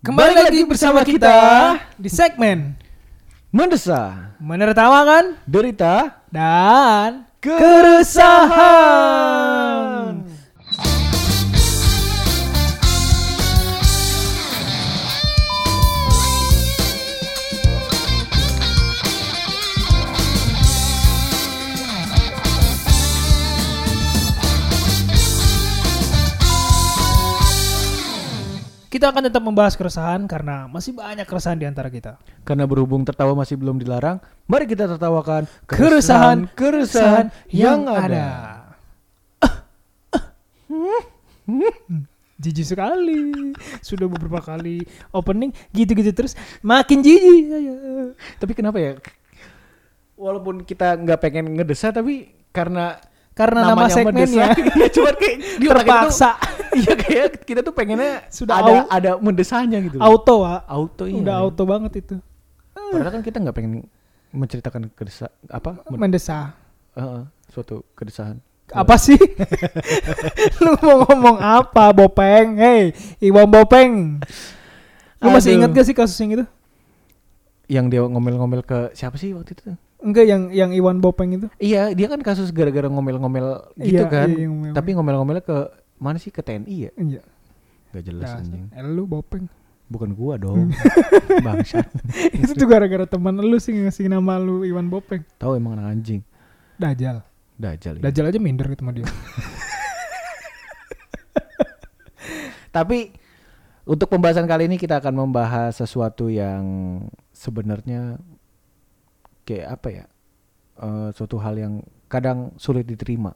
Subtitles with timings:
[0.00, 2.72] Kembali lagi bersama kita di segmen
[3.52, 8.40] Mendesa, menertawakan derita, dan keresahan.
[29.00, 32.20] Kita akan tetap membahas keresahan karena masih banyak keresahan di antara kita.
[32.44, 38.60] Karena berhubung tertawa masih belum dilarang, mari kita tertawakan Keresahan keresahan yang ada.
[42.44, 43.32] Jijik sekali.
[43.80, 44.84] Sudah beberapa kali
[45.16, 47.72] opening gitu-gitu terus makin jijik saya.
[48.36, 49.00] Tapi kenapa ya?
[50.20, 53.00] Walaupun kita nggak pengen ngedesa, tapi karena
[53.32, 54.52] Karena nama segmennya
[54.84, 56.36] ya cuman kayak terpaksa
[56.76, 59.98] Iya kayak kita tuh pengennya Sudah ada au- ada mendesanya gitu.
[59.98, 60.60] auto, Wak.
[60.64, 61.18] auto iya.
[61.18, 62.16] Udah auto banget itu.
[62.72, 63.72] Padahal kan kita nggak pengen
[64.30, 66.54] menceritakan kedesa apa men- Mendesa.
[66.92, 68.38] eh, suatu kedesahan.
[68.68, 69.18] Apa sih?
[70.62, 72.54] Lu mau ngomong apa, Bopeng?
[72.56, 74.22] Hei, Iwan Bopeng.
[75.18, 75.58] Lu masih Aduh.
[75.58, 76.44] ingat gak sih kasus yang itu?
[77.66, 79.74] Yang dia ngomel-ngomel ke siapa sih waktu itu?
[80.00, 81.46] Enggak yang yang Iwan Bopeng itu.
[81.56, 84.28] Iya, dia kan kasus gara-gara ngomel-ngomel gitu Iya, kan.
[84.28, 84.72] iya, ngomel-ngomel.
[84.72, 85.58] Tapi ngomel-ngomelnya ke
[86.00, 86.90] mana sih ke TNI ya?
[86.96, 87.22] Iya.
[87.92, 88.40] Gak jelas Dasar.
[88.40, 88.64] anjing.
[88.72, 89.44] Eh, lu Bopeng.
[89.90, 90.72] Bukan gua dong.
[91.42, 91.84] Bangsat.
[92.40, 95.20] itu tuh gara-gara teman lu sih ngasih nama lu Iwan Bopeng.
[95.36, 96.22] Tahu emang anak anjing.
[96.80, 97.20] Dajal.
[97.60, 98.00] Dajal.
[98.00, 98.02] ya.
[98.08, 99.04] Dajal aja minder gitu sama dia.
[102.70, 103.10] Tapi
[103.84, 106.62] untuk pembahasan kali ini kita akan membahas sesuatu yang
[107.34, 108.16] sebenarnya
[109.42, 110.04] kayak apa ya?
[110.80, 111.74] Eh, suatu hal yang
[112.06, 113.34] kadang sulit diterima.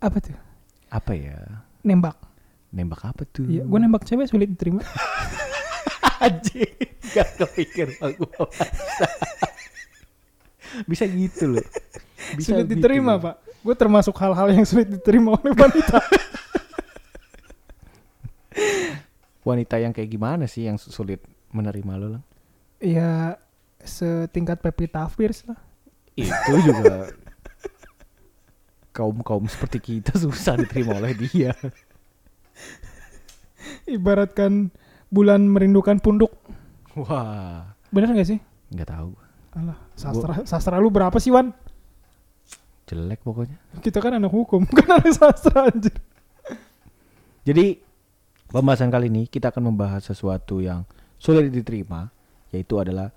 [0.00, 0.34] Apa tuh?
[0.90, 1.38] Apa ya?
[1.86, 2.18] Nembak.
[2.74, 3.46] Nembak apa tuh?
[3.46, 4.82] Iya, gua nembak cewek sulit diterima.
[6.24, 6.76] Anjing,
[7.14, 8.44] gak kepikir gua.
[10.90, 11.66] Bisa gitu loh.
[12.36, 13.24] Bisa sulit gitu diterima, loh.
[13.30, 13.36] Pak.
[13.60, 16.00] Gue termasuk hal-hal yang sulit diterima oleh wanita.
[19.40, 22.24] Wanita yang kayak gimana sih yang sulit menerima lo lang?
[22.80, 23.36] ya
[23.84, 25.60] setingkat Pevita Pierce lah.
[26.16, 27.12] Itu juga
[29.00, 31.56] kaum kaum seperti kita susah diterima oleh dia.
[33.88, 34.68] Ibaratkan
[35.08, 36.30] bulan merindukan punduk.
[36.94, 38.38] Wah, Bener gak sih?
[38.70, 39.10] nggak tahu.
[39.50, 41.50] Alah, sastra sastra lu berapa sih, Wan?
[42.86, 43.58] Jelek pokoknya.
[43.82, 45.94] Kita kan anak hukum, bukan anak sastra anjir.
[47.42, 47.80] Jadi
[48.46, 50.86] pembahasan kali ini kita akan membahas sesuatu yang
[51.18, 52.10] sulit diterima,
[52.52, 53.10] yaitu adalah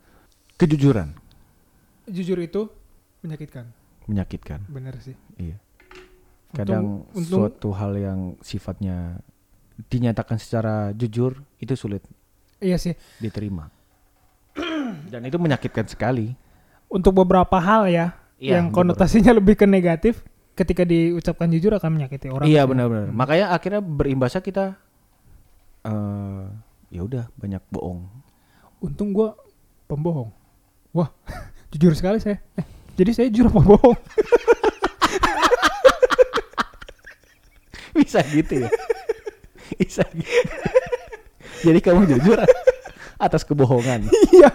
[0.58, 1.14] kejujuran,
[2.04, 2.68] Jujur itu
[3.22, 3.70] menyakitkan.
[4.06, 4.60] menyakitkan.
[4.68, 5.16] Bener sih.
[5.38, 5.56] Iya.
[6.54, 9.18] Kadang Untung- untung- suatu hal yang sifatnya
[9.90, 12.06] dinyatakan secara jujur itu sulit
[12.62, 12.94] Iya sih.
[13.18, 13.74] diterima.
[15.12, 16.38] Dan itu menyakitkan sekali.
[16.88, 18.94] Untuk beberapa hal ya, Iya, yang beberapa.
[18.94, 20.22] konotasinya lebih ke negatif,
[20.54, 22.46] ketika diucapkan jujur akan menyakiti orang.
[22.46, 23.10] iya benar-benar.
[23.10, 24.78] Makanya akhirnya berimbasnya kita
[25.84, 26.46] eh
[26.90, 28.06] ya udah banyak bohong.
[28.78, 29.34] Untung gua
[29.86, 30.30] pembohong.
[30.94, 31.10] Wah,
[31.74, 32.38] jujur sekali saya.
[32.54, 33.60] Eh, jadi saya jujur apa
[37.98, 38.70] Bisa gitu ya.
[39.78, 40.58] Bisa gitu.
[41.64, 42.40] Jadi kamu jujur
[43.18, 44.10] atas kebohongan.
[44.36, 44.50] Iya.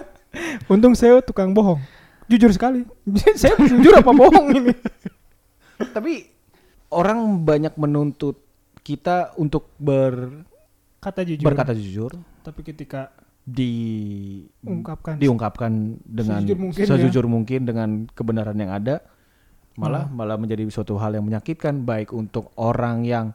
[0.69, 1.81] Untung saya tukang bohong.
[2.29, 2.85] Jujur sekali.
[3.41, 4.73] saya jujur apa bohong ini?
[5.81, 6.29] Tapi
[6.93, 8.37] orang banyak menuntut
[8.85, 10.45] kita untuk ber
[10.99, 11.47] Kata jujur.
[11.47, 12.11] berkata jujur
[12.43, 13.15] Tapi ketika
[13.49, 13.73] di
[14.61, 15.73] ungkapkan diungkapkan
[16.05, 17.31] dengan Sejujur mungkin sejujur ya.
[17.31, 19.01] mungkin dengan kebenaran yang ada
[19.79, 20.13] malah Hmm.
[20.13, 23.31] malah menjadi suatu hal yang menyakitkan baik untuk orang yang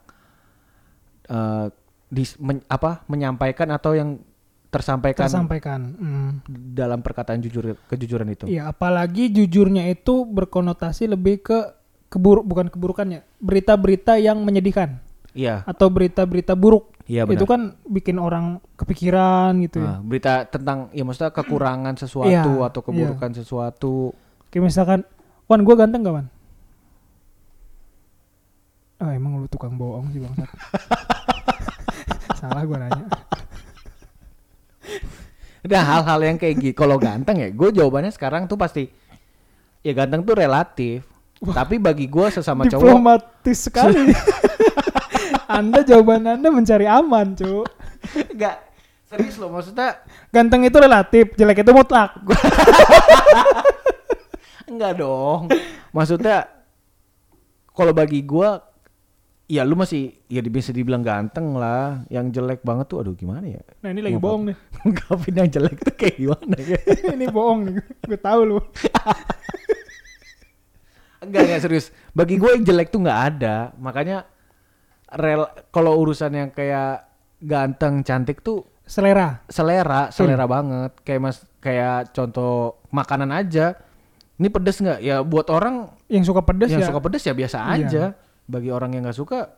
[1.25, 1.67] eh,
[2.09, 4.19] dis- men- apa menyampaikan atau yang
[4.67, 5.79] tersampaikan tersampaikan.
[5.95, 6.29] Hmm.
[6.49, 8.45] dalam perkataan jujur kejujuran itu.
[8.45, 11.57] Iya, apalagi jujurnya itu berkonotasi lebih ke
[12.09, 14.97] kebur bukan keburukannya, berita-berita yang menyedihkan
[15.31, 16.89] Iya, atau berita-berita buruk.
[17.03, 17.37] iya benar.
[17.37, 19.85] Itu kan bikin orang kepikiran gitu ya.
[19.87, 23.93] Nah, berita tentang ya maksudnya kekurangan sesuatu Iya, atau keburukan sesuatu.
[24.49, 24.99] Kayak misalkan,
[25.43, 26.27] Wan gue ganteng gak Wan?
[29.03, 30.47] Ah emang lu tukang bohong sih bangsat.
[32.39, 33.05] Salah gue nanya.
[35.63, 36.87] Ada hal-hal yang kayak gitu.
[36.87, 38.87] Kalau ganteng ya, gue jawabannya sekarang tuh pasti
[39.83, 41.03] ya ganteng tuh relatif.
[41.43, 44.15] Tapi bagi gue sesama cowok Diplomatis sekali.
[45.59, 47.67] anda jawaban Anda mencari aman, cu.
[48.31, 48.63] enggak
[49.07, 50.01] serius loh maksudnya
[50.31, 52.15] Ganteng itu relatif, jelek itu mutlak.
[54.71, 55.51] enggak dong.
[55.91, 56.47] Maksudnya
[57.75, 58.72] kalau bagi gue
[59.45, 62.01] ya lu masih ya bisa dibilang ganteng lah.
[62.07, 63.61] Yang jelek banget tuh aduh gimana ya?
[63.83, 64.25] Nah ini lagi Ngapa?
[64.25, 64.57] bohong nih.
[64.81, 66.79] Ngungkapin yang jelek tuh kayak gimana ya?
[67.15, 67.73] ini bohong nih.
[68.03, 68.57] Gue tahu lu.
[71.23, 71.87] Enggak, enggak serius.
[72.11, 73.71] Bagi gue yang jelek tuh nggak ada.
[73.79, 74.27] Makanya
[75.15, 77.07] rel kalau urusan yang kayak
[77.39, 79.39] ganteng, cantik tuh Selera.
[79.47, 80.91] selera, selera banget.
[81.07, 83.79] Kayak mas kayak contoh makanan aja.
[84.35, 84.99] Ini pedes nggak?
[84.99, 86.89] Ya buat orang Yang suka pedes yang ya.
[86.91, 87.71] suka pedes ya biasa Iya.
[87.79, 88.03] aja.
[88.45, 89.55] Bagi orang yang nggak suka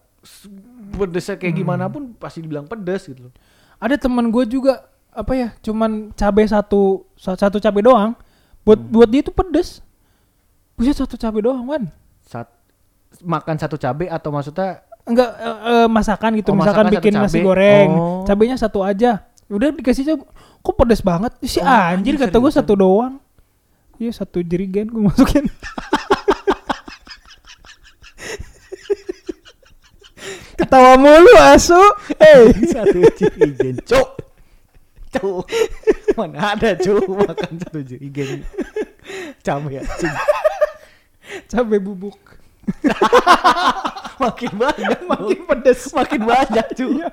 [0.91, 3.33] pedesnya kayak gimana pun pasti dibilang pedes gitu loh.
[3.77, 5.49] Ada teman gue juga apa ya?
[5.59, 8.13] Cuman cabe satu sa- satu cabe doang.
[8.61, 8.91] Buat Hmm.
[8.91, 9.81] buat dia itu pedes.
[10.75, 11.87] Buset satu cabe doang, Wan.
[12.21, 12.49] Saat
[13.21, 16.49] makan satu cabai atau maksudnya Enggak eh, eh, masakan gitu.
[16.49, 17.45] Oh, Misalkan masakan bikin nasi cabe.
[17.45, 18.25] goreng, Oh.
[18.25, 19.21] cabenya satu aja.
[19.45, 20.25] Udah dikasih cabe.
[20.59, 21.29] Kok pedes banget?
[21.45, 23.21] Si Oh, anjir anjing, kata gue satu doang.
[23.95, 25.45] Iya satu jerigen gue masukin.
[30.55, 31.79] Ketawa mulu asu.
[32.19, 34.09] Eh, satu jerigen cuk
[35.15, 35.47] cuk
[36.15, 38.43] mana ada cuk makan satu jerigen
[39.43, 40.15] cabai anjing
[41.51, 42.19] cabe bubuk.
[44.23, 45.91] makin banyak Makin pedes.
[45.93, 47.09] makin banyak cuk Iya.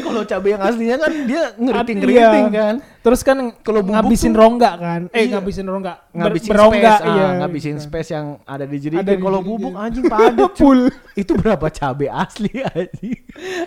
[0.00, 2.28] Kalau cabai yang aslinya kan dia ngeriting Iya.
[2.48, 5.00] kan Terus kan Kalau ngabisin tuh- rongga kan.
[5.08, 5.32] Eh Iya.
[5.34, 5.94] ngabisin rongga.
[6.12, 7.24] Ngabisin berongga, space iya.
[7.24, 10.92] ah, ngabisin space yang ada di jerigen kalau bubuk anjing padat Full.
[11.14, 13.16] itu berapa cabai asli anjing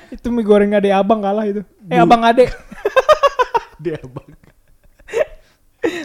[0.08, 1.66] itu mie goreng ade abang kalah itu.
[1.84, 2.46] Eh Bu- abang ade
[3.84, 4.30] dia bang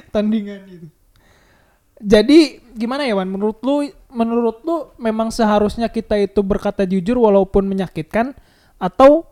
[0.08, 0.88] tandingan itu.
[1.98, 3.28] Jadi gimana ya Wan?
[3.28, 8.32] Menurut lu menurut lu memang seharusnya kita itu berkata jujur walaupun menyakitkan
[8.78, 9.27] atau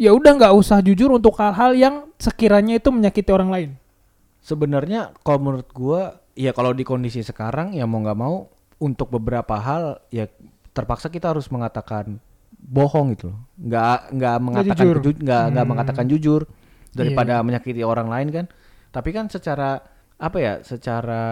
[0.00, 3.70] ya udah nggak usah jujur untuk hal-hal yang sekiranya itu menyakiti orang lain.
[4.40, 8.48] sebenarnya kalau menurut gua ya kalau di kondisi sekarang ya mau nggak mau
[8.80, 10.24] untuk beberapa hal ya
[10.72, 12.16] terpaksa kita harus mengatakan
[12.56, 14.96] bohong gitu loh nggak nggak mengatakan jujur.
[14.98, 15.72] keju- nggak nggak Hmm.
[15.76, 16.40] mengatakan jujur
[16.90, 17.44] daripada Iya.
[17.44, 18.46] menyakiti orang lain kan
[18.88, 19.84] tapi kan secara
[20.16, 21.22] apa ya secara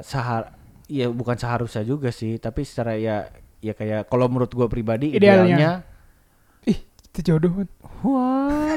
[0.00, 0.56] sahar
[0.88, 3.28] ya bukan seharusnya juga sih tapi secara ya
[3.60, 5.44] ya kayak kalau menurut gua pribadi Idealnya.
[5.44, 5.70] idealnya
[7.16, 7.68] itu jodoh Wan.
[8.04, 8.76] wah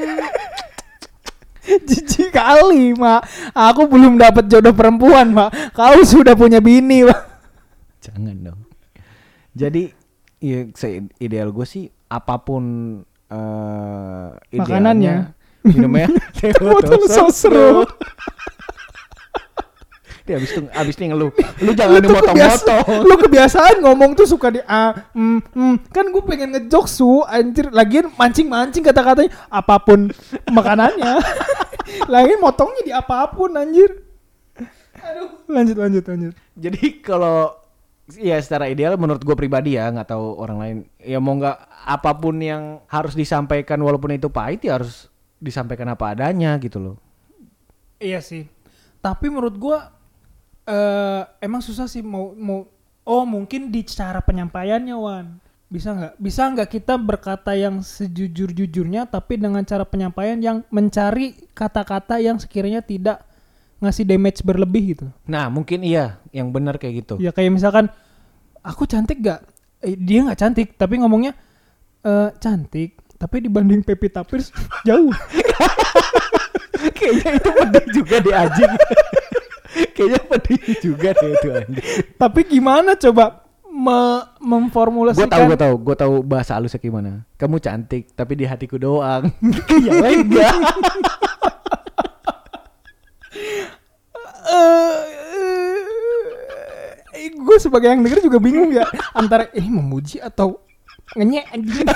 [1.60, 3.52] Jijik kali, Mak.
[3.52, 5.76] Aku belum dapat jodoh perempuan, Mak.
[5.76, 7.20] Kau sudah punya bini, Mak.
[8.00, 8.60] Jangan dong.
[9.52, 9.92] Jadi
[10.40, 12.64] ya se- ideal gue sih apa pun
[13.28, 15.36] eh Makanannya.
[15.60, 16.08] idealnya, minumnya
[16.40, 17.84] teh Botol botol sosro.
[20.30, 21.30] Dia abis itu abis ini ngeluh.
[21.66, 22.86] Lu jangan dimotong-motong.
[23.02, 25.74] Lu kebiasaan ngomong tuh suka di ah, mm, mm.
[25.90, 30.14] kan gue pengen ngejok su anjir lagian mancing-mancing kata-katanya apa pun
[30.46, 31.18] makanannya.
[32.14, 34.06] Lagi motongnya di apa pun anjir.
[35.02, 36.34] Aduh, lanjut lanjut lanjut.
[36.54, 37.58] Jadi kalau
[38.14, 42.10] ya secara ideal menurut gue pribadi ya nggak tahu orang lain ya mau nggak apa
[42.18, 45.10] pun yang harus disampaikan walaupun itu pahit ya harus
[45.42, 46.96] disampaikan apa adanya gitu loh.
[47.98, 48.46] Iya sih.
[49.00, 49.99] Tapi menurut gua
[50.70, 52.62] eh emang susah sih mau mau
[53.02, 55.26] oh mungkin di cara penyampaiannya Wan.
[55.70, 56.14] Bisa nggak?
[56.18, 62.82] Bisa nggak kita berkata yang sejujur-jujurnya tapi dengan cara penyampaian yang mencari kata-kata yang sekiranya
[62.82, 63.22] tidak
[63.82, 65.06] ngasih damage berlebih gitu.
[65.26, 67.14] Nah mungkin iya yang benar kayak gitu.
[67.22, 67.90] Ya kayak misalkan
[68.62, 69.46] aku cantik gak?
[69.80, 71.32] Eh, dia nggak cantik tapi ngomongnya
[72.04, 74.54] eh cantik tapi dibanding Pevita Pierce
[74.88, 75.10] jauh.
[76.96, 78.72] Kayaknya itu pedih juga deh anjing.
[79.96, 81.76] Kayaknya pedih juga deh itu anjing.
[82.16, 85.26] Tapi gimana coba me- memformulasikan?
[85.26, 87.24] Gue tahu, gue tahu, gue tahu bahasa halusnya gimana.
[87.36, 89.30] Kamu cantik, tapi di hatiku doang.
[89.86, 90.54] yang lain enggak.
[97.10, 100.62] eh gue sebagai yang denger juga bingung ya antara ini memuji atau
[101.18, 101.86] ngenyek anjing.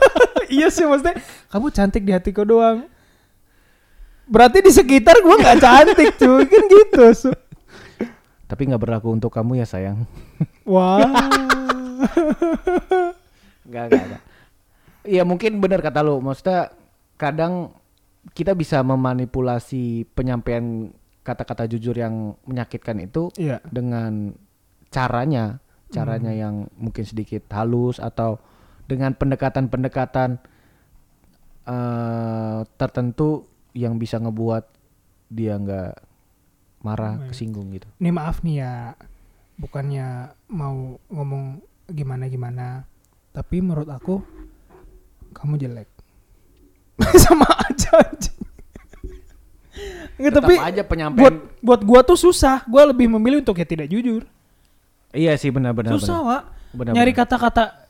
[0.56, 1.20] iya sih maksudnya
[1.52, 2.88] kamu cantik di hatiku doang.
[4.24, 7.04] Berarti di sekitar gue nggak cantik cuy kan gitu.
[7.12, 7.30] Su.
[8.48, 10.08] Tapi nggak berlaku untuk kamu ya sayang.
[10.64, 11.04] Wah.
[13.64, 14.22] Enggak, enggak, enggak.
[15.04, 16.20] Iya mungkin benar kata lu.
[16.24, 16.72] Maksudnya
[17.20, 17.76] kadang
[18.32, 20.88] kita bisa memanipulasi penyampaian
[21.24, 23.60] kata-kata jujur yang menyakitkan itu Iya.
[23.68, 24.32] dengan
[24.88, 25.60] caranya,
[25.92, 28.40] caranya yang mungkin sedikit halus atau
[28.88, 30.40] dengan pendekatan-pendekatan
[31.64, 34.64] eh tertentu yang bisa ngebuat
[35.28, 35.92] dia nggak
[36.80, 37.90] marah, kesinggung gitu.
[37.98, 38.94] Nih maaf nih ya,
[39.58, 41.58] bukannya mau ngomong
[41.90, 42.86] gimana-gimana,
[43.34, 44.22] tapi menurut aku
[45.34, 45.90] kamu jelek.
[47.26, 47.98] Sama aja.
[50.14, 51.34] Nggak, tapi aja buat penyampaian.
[51.58, 52.62] buat gua tuh susah.
[52.70, 54.22] Gua lebih memilih untuk ya tidak jujur.
[55.10, 55.98] Iya sih benar-benar.
[55.98, 56.42] susah, Wak.
[56.94, 57.86] Nyari kata-kata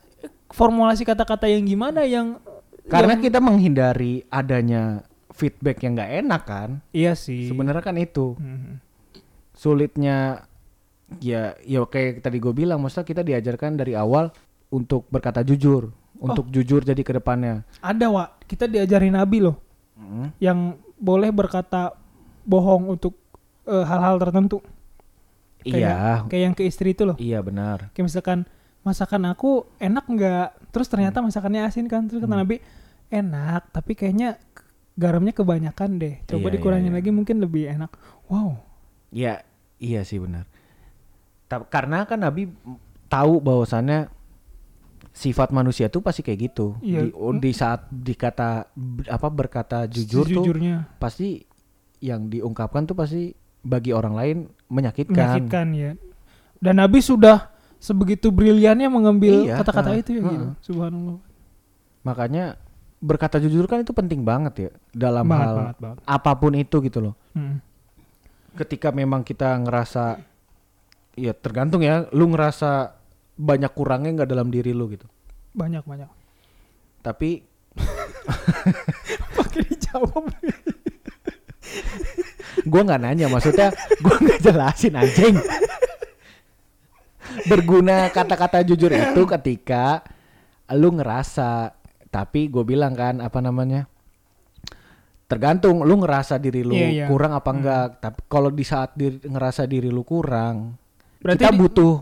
[0.49, 2.37] formulasi kata-kata yang gimana yang
[2.85, 5.01] Karena yang- kita menghindari adanya
[5.35, 6.69] feedback yang nggak enak kan.
[6.89, 7.45] iya sih.
[7.45, 8.79] Sebenarnya kan itu Mhm.
[9.51, 10.47] sulitnya
[11.19, 14.31] ya ya kayak tadi gue bilang maksudnya kita diajarkan dari awal
[14.67, 17.61] untuk berkata jujur, untuk jujur jadi ke depannya.
[17.79, 18.29] Ada, Wak.
[18.45, 19.55] Kita diajarin Nabi loh
[19.95, 20.27] Mm.
[20.39, 20.59] yang
[20.95, 21.95] boleh berkata
[22.43, 23.15] bohong untuk
[23.63, 24.59] eh, hal-hal tertentu.
[25.65, 27.17] Iya, Kayak yang ke istri itu loh.
[27.17, 27.89] iya benar.
[27.91, 28.39] Kayak misalkan
[28.81, 30.69] masakan aku enak nggak?
[30.69, 32.05] Terus ternyata masakannya asin kan?
[32.05, 32.43] Terus kata Hmm.
[32.45, 32.61] Nabi
[33.09, 34.37] enak, tapi kayaknya
[34.95, 36.15] garamnya kebanyakan deh.
[36.25, 36.97] Coba Iya, dikurangin iya, iya.
[37.03, 37.91] lagi mungkin lebih enak.
[38.27, 38.63] Wow.
[39.11, 39.43] Iya,
[39.77, 40.47] iya sih benar.
[41.45, 42.47] Ta- Karena kan Nabi
[43.05, 44.07] tahu bahwasannya
[45.11, 46.75] sifat manusia tuh pasti kayak gitu.
[46.79, 47.07] Iya.
[47.07, 48.67] Di, oh, di saat dikata
[49.07, 51.43] apa berkata jujur tuh Sejujurnya pasti
[52.03, 54.37] yang diungkapkan tuh pasti bagi orang lain
[54.67, 55.15] menyakitkan.
[55.15, 55.91] menyakitkan ya.
[56.59, 60.45] Dan Nabi sudah sebegitu briliannya mengambil Iya, kata-kata ah, itu ya gitu.
[60.47, 60.53] ah.
[60.63, 61.17] Subhanallah.
[62.03, 62.45] Makanya
[63.05, 65.97] berkata jujur kan itu penting banget ya dalam Banget, hal banget, banget.
[66.09, 67.13] apa pun itu gitu loh.
[67.37, 67.61] Hmm.
[68.57, 70.17] Ketika memang kita ngerasa
[71.13, 72.97] ya tergantung ya, lu ngerasa
[73.37, 75.05] banyak kurangnya nggak dalam diri lu gitu.
[75.53, 76.09] Banyak banyak.
[77.05, 77.45] Tapi
[79.37, 80.25] Pakai dijawab.
[82.71, 83.69] gua nggak nanya maksudnya
[84.01, 85.35] gua nggak jelasin anjing
[87.45, 90.01] berguna kata-kata jujur itu ketika
[90.73, 91.75] lu ngerasa
[92.15, 93.91] tapi gue bilang kan apa namanya
[95.25, 97.05] tergantung lu ngerasa diri lu Iya, iya.
[97.05, 100.77] kurang apa enggak tapi kalau di saat diri, ngerasa diri lu kurang
[101.19, 101.93] Berarti kita di- butuh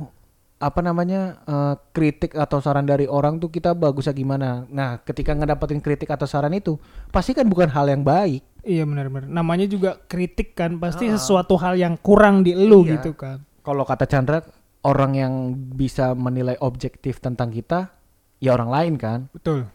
[0.59, 5.79] apa namanya eh, kritik atau saran dari orang tuh kita bagusnya gimana nah ketika ngedapetin
[5.79, 6.75] kritik atau saran itu
[7.09, 9.27] pasti kan bukan hal yang baik Iya benar-benar.
[9.27, 12.95] Namanya juga kritik kan, pasti sesuatu hal yang kurang di lu Iya.
[12.95, 13.43] gitu kan.
[13.59, 14.39] kalau kata Chandra
[14.81, 17.91] orang yang bisa menilai objektif tentang kita
[18.37, 19.67] ya orang lain kan Betul.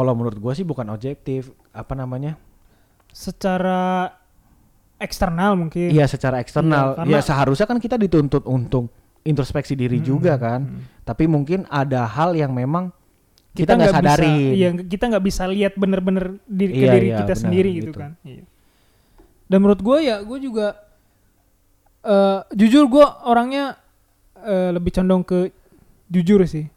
[0.00, 2.40] Kalau menurut gua sih bukan objektif apa namanya
[3.06, 4.06] Secara
[4.96, 5.90] eksternal mungkin.
[5.90, 8.88] iya secara eksternal karena- ya seharusnya kan kita dituntut untuk
[9.22, 11.04] introspeksi diri Hmm, juga kan hmm.
[11.04, 12.88] tapi mungkin ada hal yang memang
[13.50, 17.18] kita nggak bisa- sadarin Iya, kita nggak bisa lihat bener-bener diri ke Iya, diri iya,
[17.18, 17.98] kita benar, sendiri gitu, gitu.
[17.98, 18.12] kan.
[18.22, 18.44] Iya.
[19.44, 20.66] Dan menurut gue ya, gue juga
[22.00, 23.74] eh jujur gue orangnya
[24.38, 25.50] eh, lebih condong ke
[26.06, 26.70] jujur sih.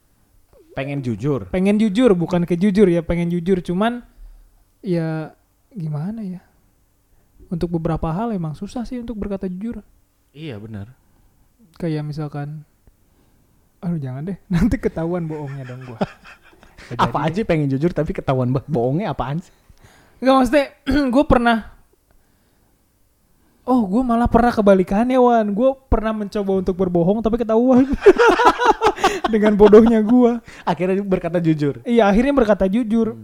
[0.73, 3.61] Pengen jujur Pengen jujur, bukan ke jujur ya, pengen jujur.
[3.61, 4.01] Cuman
[4.81, 5.31] ya
[5.69, 6.41] gimana ya?
[7.47, 9.85] Untuk beberapa hal emang susah sih untuk berkata jujur.
[10.33, 10.89] iya benar
[11.77, 12.65] Kayak misalkan,
[13.77, 15.99] aduh jangan deh, nanti ketahuan bohongnya dong gue.
[16.99, 19.53] apa aja pengen jujur tapi ketahuan banget bohongnya apaan sih
[20.19, 20.65] Enggak maksudnya
[21.15, 21.57] gue pernah
[23.63, 27.87] Oh gue malah pernah kebalikannya Wan Gue pernah mencoba untuk berbohong tapi ketahuan
[29.33, 31.81] Dengan bodohnya gue akhirnya berkata jujur.
[31.83, 33.17] Iya akhirnya berkata jujur.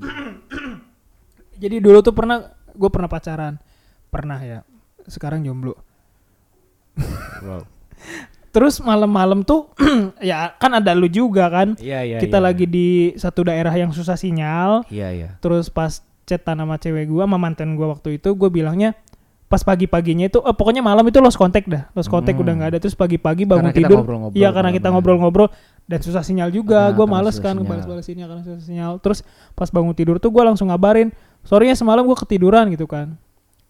[1.62, 3.60] Jadi dulu tuh pernah Gue pernah pacaran.
[4.08, 4.60] Pernah ya.
[5.04, 5.76] Sekarang jomblo.
[7.44, 7.68] Wow.
[8.56, 9.70] Terus malam-malam tuh
[10.24, 11.76] Ya kan ada lu juga kan?
[11.78, 12.46] Iya iya Kita iya.
[12.50, 14.88] lagi di satu daerah yang susah sinyal.
[14.88, 15.30] Iya iya.
[15.44, 18.94] Terus pas chatan sama cewek gua sama mantan gua waktu itu gue bilangnya
[19.50, 21.90] pas pagi-paginya itu eh, pokoknya malam itu lost contact dah.
[21.92, 22.46] Lost contact Hmm.
[22.46, 22.78] udah nggak ada.
[22.78, 24.00] Terus pagi-pagi bangun Karena tidur
[24.32, 25.50] iya karena kita ngobrol-ngobrol
[25.84, 26.86] dan susah sinyal juga.
[26.86, 27.58] Ah, gua karena males kan sinyal.
[27.60, 28.92] ngebalas-balasinnya karena susah sinyal.
[29.02, 29.20] Terus
[29.52, 31.10] pas bangun tidur tuh gua langsung ngabarin
[31.42, 33.18] sorry ya semalam gua ketiduran gitu kan.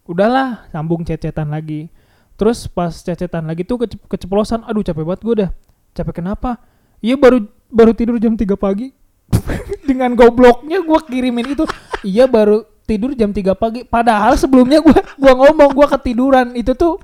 [0.04, 1.88] Udahlah sambung chat-chatan lagi.
[2.36, 5.50] Terus pas chat-chatan lagi tuh kece- keceplosan aduh capek banget gua dah.
[5.92, 6.60] Capek kenapa?
[7.00, 8.92] Iya baru baru tidur jam 3 pagi.
[9.88, 11.64] Dengan gobloknya gua kirimin itu.
[12.02, 13.86] Iya baru tidur jam 3 pagi.
[13.86, 16.58] Padahal sebelumnya gua gua ngomong gua ketiduran.
[16.58, 16.98] Itu tuh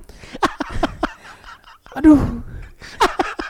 [1.98, 2.42] aduh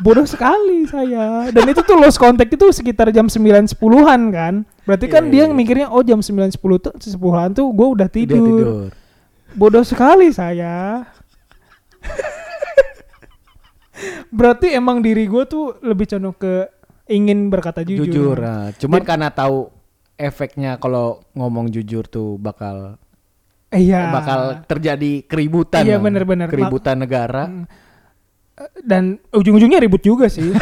[0.04, 1.48] bodoh sekali saya.
[1.50, 3.39] Dan itu tuh lost contact itu sekitar jam 9
[3.72, 4.54] 10-an kan.
[4.84, 5.56] Berarti kan Iya, dia iya.
[5.56, 8.92] mikirnya oh jam 9 10 tuh 10-an tuh gua udah Udah tidur.
[9.56, 11.08] bodoh sekali saya.
[14.27, 16.68] Berarti emang diri gua tuh lebih condong ke
[17.08, 18.74] ingin berkata jujur, jujur, nah.
[18.75, 19.70] cuman Jadi- karena tahu
[20.15, 22.95] efeknya kalau ngomong jujur tuh bakal
[23.72, 24.12] iya.
[24.12, 25.84] bakal terjadi keributan.
[25.84, 26.03] Iya, lah.
[26.03, 26.48] bener-bener.
[26.48, 27.51] keributan negara.
[27.51, 27.67] Mm.
[28.88, 30.48] dan ujung-ujungnya ribut juga sih.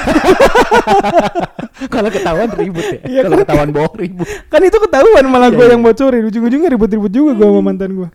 [1.93, 3.01] Kalau ketahuan ribut ya.
[3.05, 4.25] Iya, kalau ketahuan bohong ribut.
[4.49, 5.73] Kan itu ketahuan malah Iya, gue iya.
[5.77, 6.25] yang bocorin.
[6.25, 8.09] Ujung-ujungnya ribut-ribut juga gue sama mantan gue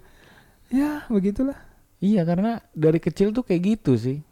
[0.73, 1.57] ya begitulah.
[1.99, 4.23] Iya karena dari kecil tuh kayak gitu sih.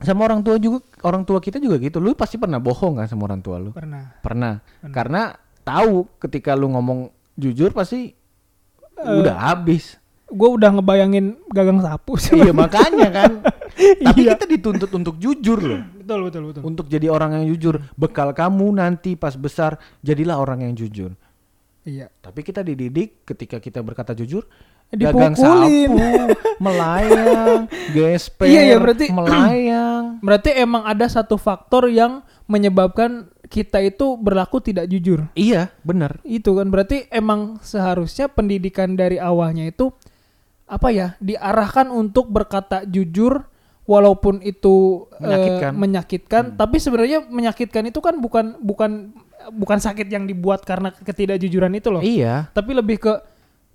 [0.00, 2.00] Sama orang tua juga orang tua kita juga gitu.
[2.00, 3.70] Lu pasti pernah bohong kan sama orang tua lu?
[3.72, 4.20] Pernah.
[4.20, 4.54] Pernah.
[4.60, 4.92] Pernah.
[4.92, 5.22] karena
[5.62, 8.12] tahu ketika lu ngomong jujur pasti
[8.96, 13.32] udah habis gue udah ngebayangin gagang sapu sih iya makanya kan
[14.06, 14.34] tapi Iya.
[14.34, 16.62] kita dituntut untuk jujur loh Betul, betul, betul.
[16.64, 17.78] untuk jadi orang yang jujur.
[17.94, 21.14] Bekal kamu nanti pas besar jadilah orang yang jujur.
[21.80, 22.10] Iya.
[22.10, 24.42] Tapi kita dididik ketika kita berkata jujur,
[24.90, 25.86] dagang dipukulin.
[25.86, 26.34] sapu,
[26.66, 30.04] melayang, gesper, Iya, iya, berarti- melayang.
[30.26, 35.26] Berarti emang ada satu faktor yang menyebabkan kita itu berlaku tidak jujur.
[35.34, 36.22] Iya, benar.
[36.22, 39.90] Itu kan berarti emang seharusnya pendidikan dari awalnya itu
[40.70, 43.42] apa ya diarahkan untuk berkata jujur
[43.90, 45.72] walaupun itu eh, Menyakitkan.
[45.74, 49.10] menyakitkan, tapi sebenarnya menyakitkan itu kan bukan bukan
[49.50, 51.98] bukan sakit yang dibuat karena ketidakjujuran itu loh.
[52.06, 53.12] Iya, Tapi lebih ke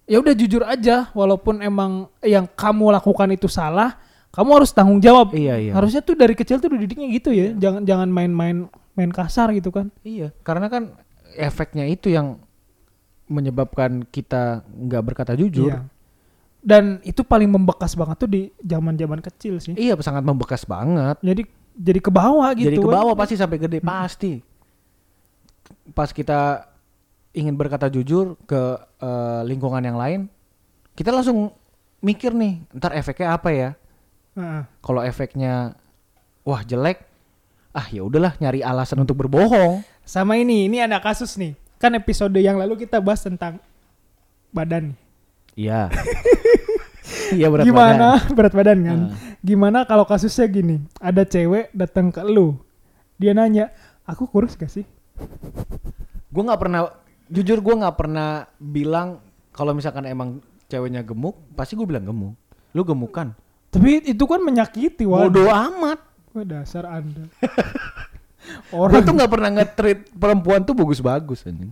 [0.08, 4.00] ya udah jujur aja walaupun emang yang kamu lakukan itu salah,
[4.32, 5.36] kamu harus tanggung jawab.
[5.36, 5.76] iya, iya.
[5.76, 7.52] Harusnya tuh dari kecil tuh didiknya gitu ya.
[7.60, 9.92] Jangan jangan main-main main kasar gitu kan.
[10.02, 10.96] Iya, karena kan
[11.36, 12.40] efeknya itu yang
[13.28, 15.70] menyebabkan kita nggak berkata jujur.
[15.70, 15.82] Iya.
[16.66, 19.78] Dan itu paling membekas banget tuh di zaman-zaman kecil sih.
[19.78, 21.22] Iya, sangat membekas banget.
[21.22, 21.46] Jadi
[21.78, 22.74] jadi ke bawah gitu.
[22.74, 22.96] Jadi ke kan.
[22.98, 24.42] bawah pasti sampai gede pasti.
[25.94, 26.66] Pas kita
[27.36, 28.62] ingin berkata jujur ke
[29.04, 30.32] eh, lingkungan yang lain,
[30.98, 31.54] kita langsung
[32.02, 33.70] mikir nih, ntar efeknya apa ya?
[34.34, 34.62] Heeh.
[34.82, 35.76] Kalau efeknya
[36.48, 37.04] wah jelek,
[37.76, 39.84] ah ya udahlah nyari alasan untuk berbohong.
[40.08, 41.60] Sama ini, ini ada kasus nih.
[41.76, 43.60] Kan episode yang lalu kita bahas tentang
[44.56, 44.96] badan.
[45.60, 45.92] Iya.
[47.26, 48.34] Iya berat Gimana badan.
[48.38, 49.00] berat badan kan?
[49.10, 49.10] Ah.
[49.42, 50.82] Gimana kalau kasusnya gini?
[51.02, 52.58] Ada cewek datang ke lu.
[53.18, 53.74] Dia nanya,
[54.06, 54.86] "Aku kurus gak sih?"
[56.30, 56.86] Gue nggak pernah,
[57.30, 59.22] jujur gue nggak pernah bilang
[59.54, 62.38] kalau misalkan emang ceweknya gemuk, pasti gue bilang gemuk.
[62.78, 63.34] Lu gemuk kan?
[63.74, 65.30] Tapi itu kan menyakiti, Wan.
[65.30, 66.00] Bodoh amat.
[66.36, 67.32] Wah, dasar Anda.
[68.70, 71.72] Gue Orang tuh nggak pernah nge-treat perempuan tuh bagus-bagus anjing.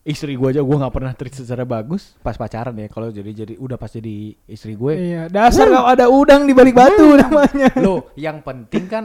[0.00, 2.88] Istri gue aja gue nggak pernah treat secara bagus pas pacaran ya.
[2.88, 4.96] Kalau jadi jadi udah pas jadi istri gue.
[4.96, 7.68] Iya, dasar kau ada udang di balik batu namanya.
[7.84, 9.04] Lo yang penting kan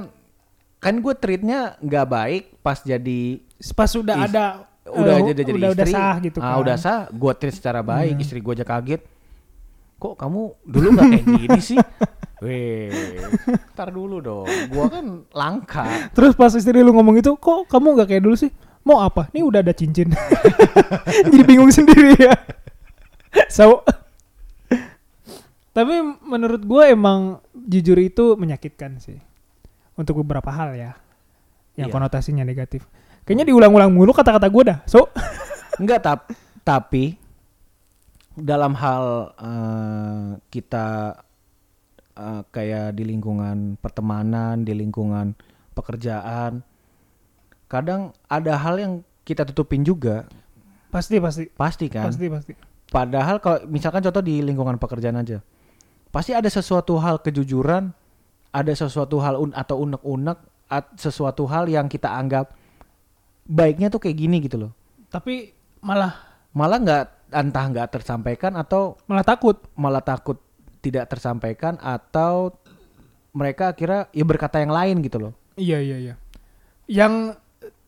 [0.79, 3.43] kan gue treatnya nggak baik pas jadi
[3.75, 4.45] Pas sudah Is- ada
[4.85, 5.97] udah eh, jadi jadi udah, udah istri.
[5.97, 6.57] sah gitu ah, kan.
[6.61, 8.15] udah sah, gue treat secara baik.
[8.15, 8.21] Iya.
[8.23, 9.01] Istri gue aja kaget.
[9.99, 11.79] Kok kamu dulu nggak kayak gini sih?
[12.43, 12.91] Weh,
[13.71, 14.47] ntar dulu dong.
[14.67, 16.11] Gua kan langka.
[16.11, 18.51] Terus pas istri lu ngomong itu, kok kamu nggak kayak dulu sih?
[18.83, 19.31] Mau apa?
[19.31, 20.11] Nih udah ada cincin.
[21.31, 22.35] Jadi bingung sendiri ya.
[23.49, 23.81] So,
[25.71, 29.19] tapi menurut gue emang jujur itu menyakitkan sih.
[29.95, 30.91] Untuk beberapa hal ya.
[31.75, 31.95] Yang Iya.
[31.95, 32.83] konotasinya negatif.
[33.25, 34.79] Kayaknya diulang-ulang mulu kata-kata gue dah.
[34.85, 35.09] So,
[35.81, 36.19] Enggak tap,
[36.63, 37.19] tapi
[38.35, 39.03] dalam hal
[39.35, 41.19] eh, kita
[42.15, 45.35] eh, kayak di lingkungan pertemanan, di lingkungan
[45.75, 46.63] pekerjaan,
[47.67, 48.93] kadang ada hal yang
[49.27, 50.25] kita tutupin juga,
[50.89, 52.07] pasti pasti pasti kan.
[52.09, 52.53] pasti pasti.
[52.89, 55.43] Padahal kalau misalkan contoh di lingkungan pekerjaan aja,
[56.13, 57.91] pasti ada sesuatu hal kejujuran,
[58.53, 60.37] ada sesuatu hal un atau unek-unek,
[60.71, 62.55] at- sesuatu hal yang kita anggap
[63.45, 64.71] baiknya tuh kayak gini gitu loh.
[65.11, 65.51] Tapi
[65.83, 67.03] malah Malah nggak
[67.35, 69.59] entah nggak tersampaikan atau malah takut.
[69.75, 70.39] malah takut
[70.85, 72.53] tidak tersampaikan atau
[73.33, 75.33] mereka akhirnya ya berkata yang lain gitu loh.
[75.57, 76.13] Iya iya iya.
[76.85, 77.41] Yang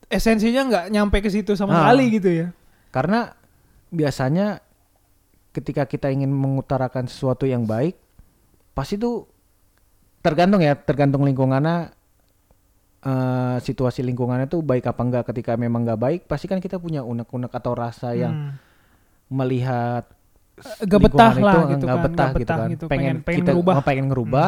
[0.10, 1.78] esensinya nggak nyampe ke situ sama Ah.
[1.86, 2.48] sekali gitu ya.
[2.90, 3.38] Karena
[3.94, 4.60] biasanya
[5.54, 7.94] ketika kita ingin mengutarakan sesuatu yang baik,
[8.74, 9.30] pasti tuh
[10.20, 11.94] tergantung ya, tergantung lingkungannya,
[13.04, 15.24] eh, situasi lingkungannya tuh baik apa enggak.
[15.30, 18.54] Ketika memang nggak baik, pasti kan kita punya unek-unek atau rasa yang Hmm.
[19.30, 20.08] melihat
[20.58, 22.68] Gak betah lah itu gitu nggak kan, betah nggak gitu kan.
[22.68, 23.74] gitu, pengen, pengen- pengen kita ngerubah.
[23.74, 24.48] oh, pengen ngerubah.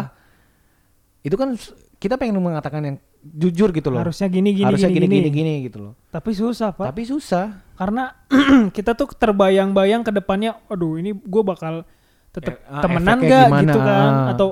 [1.22, 1.50] Itu kan
[1.95, 4.00] kita pengen mengatakan yang jujur gitu loh.
[4.00, 5.93] Harusnya gini gini Harusnya gini, gini gini, gini gini gitu loh.
[6.08, 6.89] Tapi susah pak.
[6.89, 7.45] Tapi susah.
[7.76, 8.15] Karena
[8.76, 11.84] kita tuh terbayang-bayang ke depannya, aduh ini gue bakal
[12.30, 14.10] tetap Eh, ah, temenan gak gimana, gitu kan?
[14.10, 14.32] ah.
[14.34, 14.48] Atau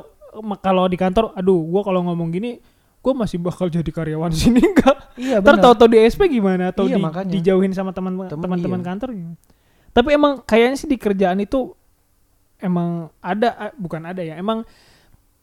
[0.59, 2.59] kalau di kantor, aduh gue kalau ngomong gini,
[2.99, 4.97] gue masih bakal jadi karyawan sini enggak?
[5.17, 6.69] Iya Ntar tahu-tahu di SP gimana?
[6.69, 7.31] Atau Iya, di- makanya.
[7.31, 8.85] dijauhin sama teman teman-teman iya.
[8.85, 9.37] kantor gimana?
[9.97, 11.73] Tapi emang kayaknya sih di kerjaan itu
[12.57, 14.61] emang ada, bukan ada ya, emang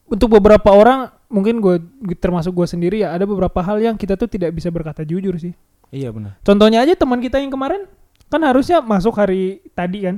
[0.05, 1.81] untuk beberapa orang mungkin gue
[2.15, 5.51] termasuk gue sendiri ya ada beberapa hal yang kita tuh tidak bisa berkata jujur sih.
[5.91, 6.39] Iya benar.
[6.39, 7.83] Contohnya aja teman kita yang kemarin
[8.31, 10.17] kan harusnya masuk hari tadi kan.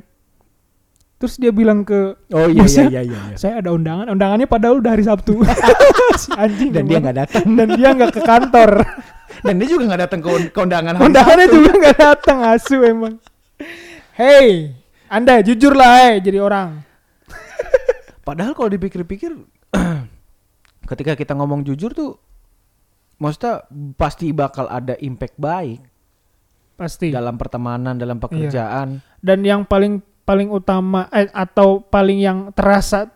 [1.17, 3.35] Terus dia bilang ke Oh iya iya iya iya.
[3.35, 5.41] saya ada undangan, undangannya padahal udah hari Sabtu.
[6.21, 7.45] si anjing Dan dia nggak datang.
[7.57, 8.71] dan dia nggak ke kantor.
[9.45, 11.57] Dan dia juga nggak datang ke, un- ke undangan hari Undangannya Sabtu.
[11.57, 13.13] juga nggak datang asu emang.
[14.17, 14.73] Hey,
[15.13, 16.81] Anda jujur lah eh jadi orang.
[18.25, 19.29] Padahal kalau dipikir-pikir,
[20.89, 22.17] ketika kita ngomong jujur tuh,
[23.21, 23.61] maksudnya
[23.93, 25.85] pasti bakal ada impact baik
[26.73, 27.13] Pasti.
[27.13, 29.05] dalam pertemanan, dalam pekerjaan.
[29.21, 33.13] Dan yang paling paling utama eh, atau paling yang terasa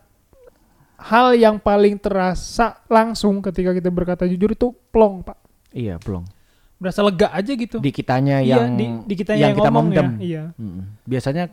[1.01, 6.27] hal yang paling terasa langsung ketika kita berkata jujur itu plong pak Iya, belum.
[6.81, 9.85] Berasa lega aja gitu Di kitanya Iya, yang di, di kita yang yang, kita ngomong
[9.85, 10.07] ya memendam.
[10.19, 10.83] iya Mm-mm.
[11.05, 11.43] Biasanya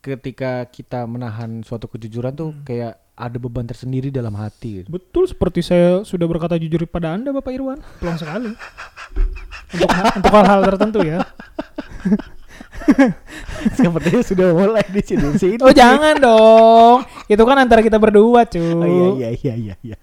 [0.00, 2.64] ketika kita menahan suatu kejujuran tuh Hmm.
[2.64, 4.80] kayak ada beban tersendiri dalam hati.
[4.80, 4.88] gitu.
[4.88, 8.48] betul seperti saya sudah berkata jujur pada anda bapak Irwan plong sekali
[9.70, 11.20] untuk untuk hal-hal tertentu ya
[13.72, 15.60] Sepertinya sudah mulai di sini sini.
[15.60, 19.96] oh jangan dong itu kan antara kita berdua cuy Oh, iya iya iya iya iya.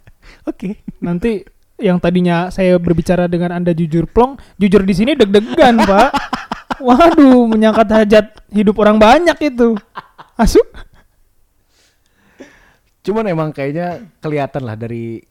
[0.46, 0.78] Oke.
[1.00, 1.42] nanti
[1.78, 6.10] yang tadinya saya berbicara dengan anda jujur plong jujur di sini deg-degan pak
[6.82, 9.78] waduh menyangkat hajat hidup orang banyak itu
[10.38, 10.66] asuk
[13.08, 15.24] Cuman emang kayaknya kelihatan lah dari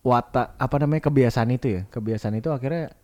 [0.00, 1.82] watak apa namanya kebiasaan itu ya.
[1.92, 2.96] Kebiasaan itu akhirnya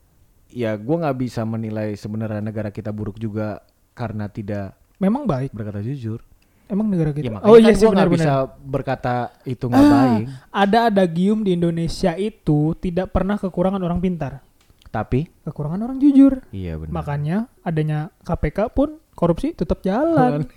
[0.48, 3.60] ya gua nggak bisa menilai sebenarnya negara kita buruk juga
[3.92, 6.24] karena tidak memang baik berkata jujur.
[6.70, 7.26] Emang negara kita?
[7.26, 8.16] Ya oh kan iya sih gua nggak benar-benar.
[8.16, 10.24] bisa berkata itu nggak Ah, baik.
[10.48, 14.40] ada adagium di Indonesia itu tidak pernah kekurangan orang pintar.
[14.88, 15.26] Tapi?
[15.42, 16.42] Kekurangan orang jujur.
[16.50, 16.90] Iya benar.
[16.92, 20.46] makanya adanya KPK pun korupsi tetap jalan.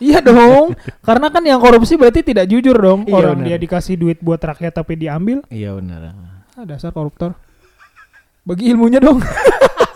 [0.00, 0.72] Iya dong.
[1.04, 3.04] Karena kan yang korupsi berarti tidak jujur dong.
[3.04, 3.46] Iya, orang benar.
[3.46, 5.44] dia dikasih duit buat rakyat tapi diambil.
[5.46, 6.16] Iya benar.
[6.56, 7.36] ah, dasar koruptor.
[8.40, 9.20] Bagi ilmunya dong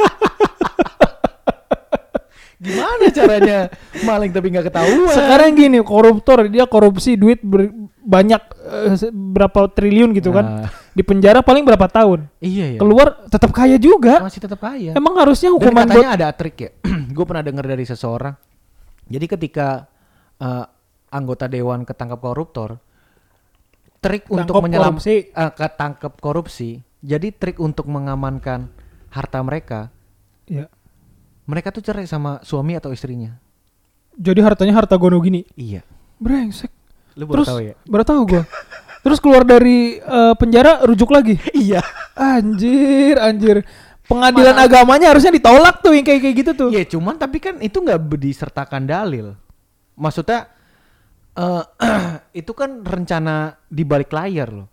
[2.64, 3.58] Gimana caranya
[4.00, 5.12] maling tapi nggak ketahuan?
[5.12, 8.40] sekarang gini koruptor dia korupsi duit ber- banyak
[8.94, 12.78] se- berapa triliun gitu kan Ah, di penjara paling berapa tahun iya ya.
[12.78, 14.92] keluar tetap kaya juga Masih tetap kaya.
[14.92, 16.70] emang harusnya Dan hukuman katanya buat ada trik ya.
[17.14, 18.32] gue pernah dengar dari seseorang.
[19.04, 19.84] Jadi ketika
[20.36, 20.64] eh,
[21.10, 22.80] anggota dewan ketangkap koruptor,
[23.98, 25.28] trik untuk menyelam korupsi.
[25.28, 26.70] eh, ketangkap korupsi.
[27.00, 28.72] Jadi trik untuk mengamankan
[29.10, 29.92] harta mereka,
[30.44, 30.64] ya
[31.44, 33.36] mereka tuh cerai sama suami atau istrinya.
[34.14, 35.82] jadi hartanya harta gono gini Iya.
[36.16, 36.70] brengsek
[37.14, 37.74] Lu terus baru tahu ya?
[37.84, 38.42] baru tahu gua
[39.02, 41.82] terus keluar dari eh, penjara rujuk lagi Iya.
[42.14, 43.56] anjir anjir
[44.04, 47.80] pengadilan agamanya harusnya ditolak tuh yang kayak kayak gitu tuh Iya, cuman tapi kan itu
[47.80, 49.32] nggak disertakan dalil.
[49.94, 50.46] Maksudnya
[51.34, 51.62] eh
[52.44, 54.68] itu kan rencana di balik layar loh.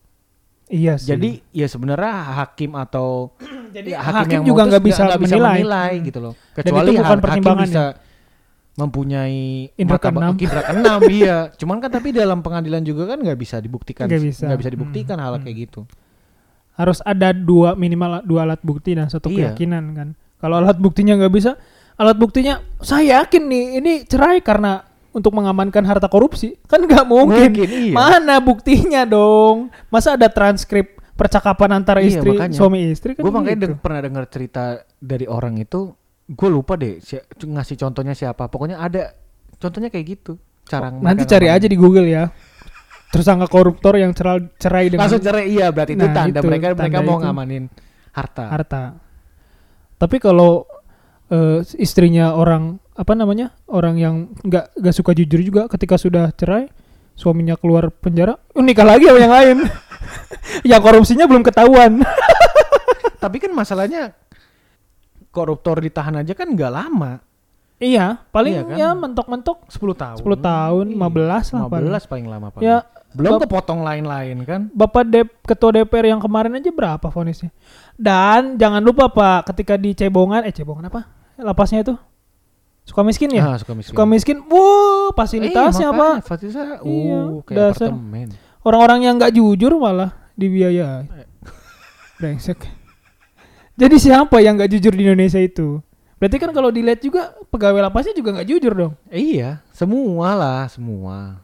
[0.72, 3.36] Iya sih Jadi ya sebenarnya hakim atau
[3.76, 6.00] Jadi ya, hakim yang juga nggak bisa menilai.
[6.02, 6.34] gitu loh.
[6.52, 7.84] Dan Kecuali itu bukan ha- hakim bisa
[8.72, 10.34] mempunyai Indra keenam.
[10.34, 11.38] indra keenam iya.
[11.54, 14.08] Cuman kan tapi dalam pengadilan juga kan nggak bisa dibuktikan.
[14.08, 14.44] Nggak bisa.
[14.48, 15.26] nggak bisa dibuktikan Hmm.
[15.26, 15.44] hal Hmm.
[15.44, 15.82] kayak gitu.
[16.72, 19.54] harus ada dua minimal dua alat bukti dan satu Iya.
[19.54, 20.08] keyakinan kan
[20.40, 21.60] kalau alat buktinya nggak bisa
[21.94, 24.80] alat buktinya saya yakin nih ini cerai karena
[25.12, 27.94] untuk mengamankan harta korupsi kan nggak mungkin, Mungkin, iya.
[27.94, 32.56] mana buktinya dong masa ada transkrip percakapan antara Iya, istri makanya.
[32.56, 33.76] suami istri kan gue makanya gitu.
[33.78, 34.64] pernah dengar cerita
[34.98, 35.94] dari orang itu,
[36.26, 38.48] gue lupa deh si- ngasih contohnya siapa.
[38.48, 39.14] Pokoknya ada
[39.56, 40.40] contohnya kayak gitu.
[40.64, 42.32] Cara nanti mereka cari aja di Google ya
[43.12, 46.66] tersangka koruptor yang cerai cerai dengan langsung cerai iya berarti itu Nah, tanda itu, mereka
[46.72, 47.24] mereka tanda mau itu.
[47.28, 47.64] ngamanin
[48.16, 48.46] harta.
[48.48, 48.84] harta.
[49.98, 50.66] Tapi kalau
[51.28, 56.70] eh, istrinya orang apa namanya orang yang nggak nggak suka jujur juga ketika sudah cerai
[57.18, 59.58] suaminya keluar penjara oh, nikah lagi sama yang lain.
[60.70, 62.06] yang korupsinya belum ketahuan.
[63.24, 64.14] Tapi kan masalahnya
[65.34, 67.18] koruptor ditahan aja kan nggak lama.
[67.82, 68.78] iya, paling Iya kan?
[68.78, 70.18] ya mentok-mentok 10 tahun.
[70.22, 71.90] 10 tahun, 15 lah paling.
[71.90, 72.66] 15 paling lama paling.
[72.70, 72.78] Ya,
[73.18, 74.62] Belum bap- kepotong lain-lain kan.
[74.70, 77.50] Bapak Dep, ketua DPR yang kemarin aja berapa vonisnya?
[77.98, 81.10] Dan jangan lupa Pak, ketika di Cebongan, eh Cebongan apa?
[81.42, 81.98] Lapasnya itu
[82.82, 83.44] suka miskin ya?
[83.46, 83.92] Ah, suka miskin.
[83.94, 86.08] Suka miskin, wuh fasilitasnya Iya, apa?
[86.26, 87.90] Fasilitasnya, uh, Iya, kayak dasar.
[87.94, 88.28] apartemen.
[88.62, 91.06] Orang-orang yang nggak jujur malah dibiayai.
[92.22, 92.62] Brengsek.
[93.74, 95.82] Jadi siapa yang nggak jujur di Indonesia itu?
[96.22, 98.94] Berarti kan kalau dilihat juga pegawai lapasnya juga nggak jujur dong.
[99.10, 101.42] Iya, semua lah, semua.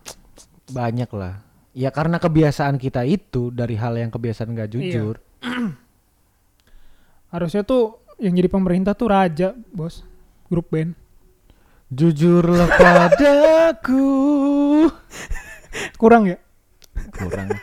[0.70, 1.42] Banyak lah.
[1.74, 5.18] Ya karena kebiasaan kita itu dari hal yang kebiasaan nggak jujur.
[7.34, 10.06] Harusnya tuh yang jadi pemerintah tuh raja, bos.
[10.48, 10.94] Grup band.
[11.88, 14.04] Jujurlah padaku.
[15.96, 16.36] Kurang ya?
[17.16, 17.56] Kurang.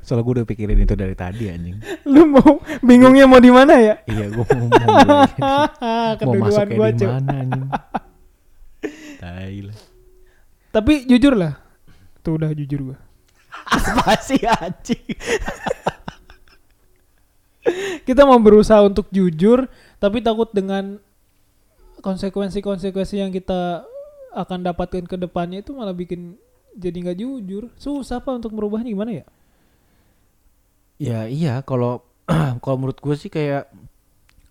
[0.00, 1.84] Soalnya gue udah pikirin itu dari tadi anjing.
[2.08, 3.94] Lu mau bingungnya mau di mana ya?
[4.08, 5.24] Iya, gue mau mau,
[6.16, 7.68] mau masuknya gua, di mana anjing.
[9.20, 9.78] Tai lah.
[10.72, 11.60] Tapi jujur lah.
[12.24, 12.98] Tuh udah jujur gua.
[13.68, 15.12] Apa sih anjing?
[18.04, 19.68] Kita mau berusaha untuk jujur,
[20.00, 21.03] tapi takut dengan
[22.04, 23.88] konsekuensi-konsekuensi yang kita
[24.36, 26.36] akan dapatkan ke depannya itu malah bikin
[26.76, 27.72] jadi nggak jujur.
[27.80, 29.26] Susah apa untuk merubahnya gimana ya?
[31.00, 32.04] Ya iya, kalau
[32.62, 33.72] kalau menurut gue sih kayak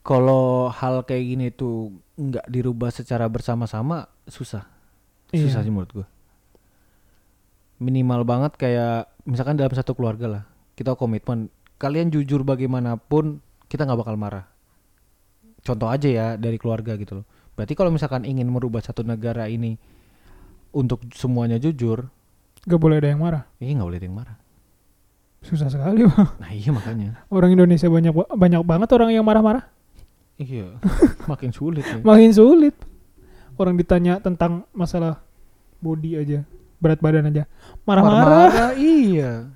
[0.02, 4.66] kalau hal kayak gini tuh nggak dirubah secara bersama-sama susah.
[5.30, 5.66] Susah Iya.
[5.70, 6.08] sih menurut gue.
[7.78, 14.00] Minimal banget kayak misalkan dalam satu keluarga lah kita komitmen kalian jujur bagaimanapun kita nggak
[14.04, 14.46] bakal marah
[15.64, 19.78] contoh aja ya dari keluarga gitu loh berarti kalau misalkan ingin merubah satu negara ini
[20.72, 22.10] untuk semuanya jujur
[22.64, 23.44] Gak boleh ada yang marah.
[23.58, 24.38] ini nggak boleh ada yang marah
[25.44, 26.32] Susah sekali, Bang.
[26.40, 29.68] nah iya makanya Orang Indonesia banyak ba- banyak banget orang yang marah-marah.
[30.36, 30.80] iya
[31.32, 32.72] makin sulit ya Makin sulit.
[33.54, 35.22] Orang ditanya tentang masalah
[35.78, 36.42] body aja,
[36.80, 37.44] berat badan aja.
[37.84, 39.52] Marah-marah, iya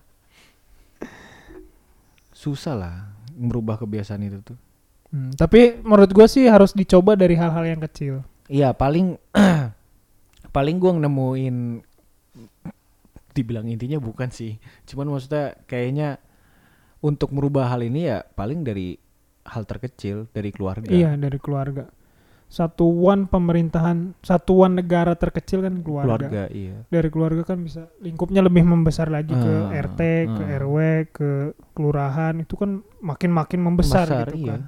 [2.30, 2.96] susah lah
[3.34, 4.58] merubah kebiasaan itu tuh
[5.18, 8.22] Hmm, tapi menurut gue sih harus dicoba dari hal-hal yang kecil.
[8.48, 9.18] Iya paling
[10.56, 11.58] paling gua nemuin
[13.34, 14.58] dibilang intinya bukan sih.
[14.90, 16.18] Cuman maksudnya kayaknya
[17.02, 18.98] untuk merubah hal ini ya paling dari
[19.46, 20.90] hal terkecil dari keluarga.
[20.90, 21.88] Iya, dari keluarga.
[22.48, 26.32] Satuan pemerintahan, satuan negara terkecil kan keluarga.
[26.32, 26.88] keluarga iya.
[26.88, 30.02] Dari keluarga kan bisa lingkupnya lebih membesar lagi ke Ah, RT,
[30.32, 30.58] ke ah.
[30.64, 30.78] RW,
[31.12, 31.30] ke
[31.76, 32.40] kelurahan.
[32.40, 34.52] Itu kan makin-makin membesar Besar, gitu iya.
[34.56, 34.62] kan.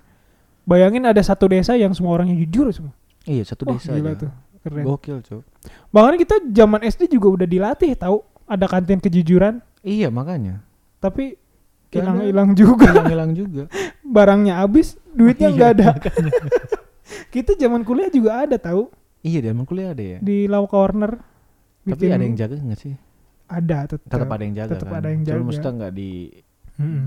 [0.70, 2.94] Bayangin ada satu desa yang semua orangnya jujur semua.
[3.26, 4.22] Iya satu Wah, desa gila aja.
[4.22, 4.32] tuh.
[4.60, 4.84] Keren.
[4.86, 5.42] Gokil, Cok.
[5.90, 10.60] Bahkan kita zaman SD juga udah dilatih tahu ada kantin kejujuran, Iya, makanya.
[11.00, 11.40] tapi
[11.90, 12.92] hilang-hilang juga.
[12.92, 13.64] Hilang-hilang juga.
[14.16, 15.88] Barangnya habis, duitnya Iya, nggak ada.
[17.34, 20.18] kita zaman kuliah juga ada tahu iya, di zaman kuliah ada ya.
[20.20, 21.18] di Law Corner.
[21.82, 22.94] Tapi ada yang jaga nggak sih?
[23.48, 24.06] ada tetap.
[24.06, 25.00] Tetap ada yang jaga tetap kan.
[25.02, 25.42] ada yang Cuma jaga.
[25.48, 26.04] maksudnya nggak Mm-mm.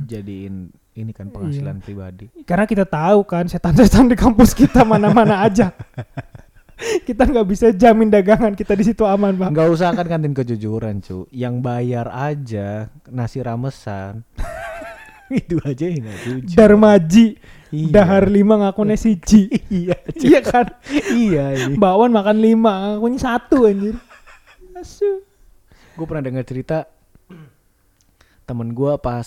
[0.03, 0.55] dijadiin
[0.94, 1.16] ini Iya.
[1.16, 2.26] kan penghasilan pribadi.
[2.42, 5.72] Karena kita tahu kan setan-setan di kampus kita mana-mana aja.
[7.02, 9.50] kita nggak bisa jamin dagangan kita di situ aman, Bang.
[9.52, 14.26] Nggak usah kan kantin kejujuran cu Yang bayar aja nasi ramesan
[15.31, 17.26] Itu aja yang nggak jujur Darmaji,
[17.70, 17.88] Iya.
[17.88, 19.48] dahar lima ngakunya siji.
[19.72, 20.76] Iya iya kan?
[21.09, 23.96] Iya iya Bakwan makan lima, ngakunya satu anjir.
[24.74, 25.24] Asu.
[25.94, 26.85] Gue pernah dengar cerita
[28.42, 29.24] Temen gue pas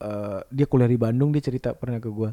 [0.00, 2.30] eh, Dia kuliah di Bandung Dia cerita pernah ke gue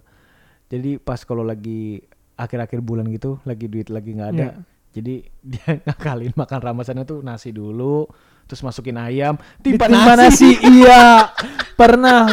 [0.67, 1.99] Jadi pas kalau lagi
[2.33, 4.75] Akhir-akhir bulan gitu Lagi duit lagi nggak ada Iya.
[4.89, 5.13] Jadi
[5.51, 8.07] dia ngakalin makan ramesannya tuh nasi dulu
[8.47, 11.27] Terus masukin ayam Timpa Ditimpa nasi, iya.
[11.75, 12.31] Pernah.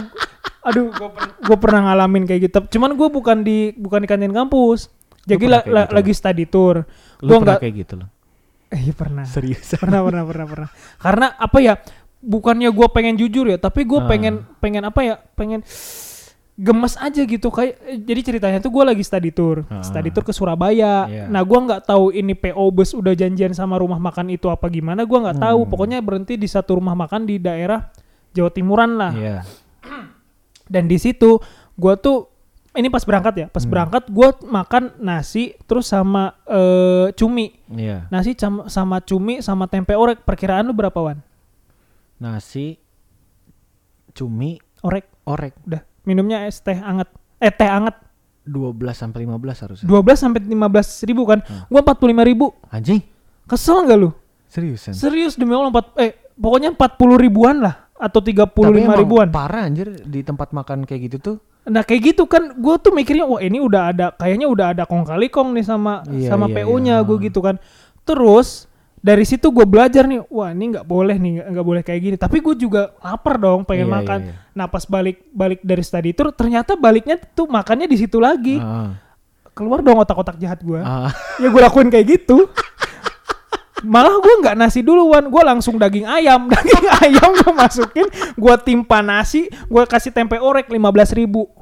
[0.63, 0.95] Aduh,
[1.43, 2.79] gue pernah ngalamin kayak gitu.
[2.79, 4.89] Cuman gue bukan di bukan di kantin kampus.
[5.27, 5.97] Jadi la- la- gitu?
[5.99, 6.87] lagi study tour.
[7.19, 7.67] Lu Gue pernah nggak.
[7.67, 8.09] kayak gitu loh
[8.71, 9.27] Eh, iya pernah.
[9.27, 11.75] Serius pernah pernah pernah pernah karena apa ya
[12.25, 14.09] bukannya gue pengen jujur ya tapi gue Ah.
[14.09, 15.61] pengen pengen apa ya pengen
[16.55, 19.83] gemes aja gitu kayak jadi ceritanya tuh gue lagi study tour Ah.
[19.83, 21.25] study tour ke Surabaya Iya.
[21.27, 25.03] nah gue nggak tahu ini PO bus udah janjian sama rumah makan itu apa gimana
[25.03, 25.71] gue nggak tahu Hmm.
[25.71, 27.91] pokoknya berhenti di satu rumah makan di daerah
[28.31, 29.39] Jawa Timuran lah Iya
[30.65, 31.43] dan di situ
[31.75, 32.31] gue tuh
[32.73, 33.71] ini pas berangkat ya pas Hmm.
[33.71, 38.33] berangkat gue makan nasi terus sama eh, cumi Iya nasi
[38.67, 41.19] sama cumi sama tempe orek perkiraan lu berapa wan
[42.19, 42.79] Nasi
[44.15, 45.11] Cumi orek.
[45.27, 45.59] Orek.
[45.67, 47.11] Udah minumnya es teh anget.
[47.43, 47.99] Eh teh anget.
[48.45, 49.87] 12 sampai 15 harusnya.
[49.89, 51.41] 12 sampai 15 ribu kan?
[51.43, 51.65] Hmm.
[51.67, 52.53] gua 45 ribu.
[52.69, 53.01] Anjing.
[53.45, 54.11] Kesel nggak lu?
[54.47, 59.27] Seriusan serius demi Allah empat eh pokoknya 40 ribuan lah atau 35 Tapi emang ribuan.
[59.35, 61.37] parah anjir di tempat makan kayak gitu tuh.
[61.67, 65.03] Nah kayak gitu kan gua tuh mikirnya wah ini udah ada kayaknya udah ada kong
[65.03, 67.07] kali kong nih sama Iya, sama iya, PO-nya iya.
[67.07, 67.57] gue gitu kan.
[68.07, 68.71] Terus
[69.05, 72.17] dari situ gue belajar nih wah ini nggak boleh nih nggak- boleh kayak gini.
[72.17, 74.19] Tapi gue juga lapar dong pengen Iya, makan.
[74.19, 74.51] iya, iya.
[74.51, 78.57] nah pas balik balik dari study tour ternyata baliknya tuh makannya di situ lagi.
[78.57, 78.97] Ah.
[79.55, 81.13] keluar dong otak-otak jahat gue Ah.
[81.39, 82.49] ya gue lakuin kayak gitu.
[83.85, 86.49] Malah gue nggak nasi duluan gue langsung daging ayam.
[86.51, 90.81] Daging ayam gue masukin gue timpa nasi gue kasih tempe orek 15.000
[91.15, 91.53] ribu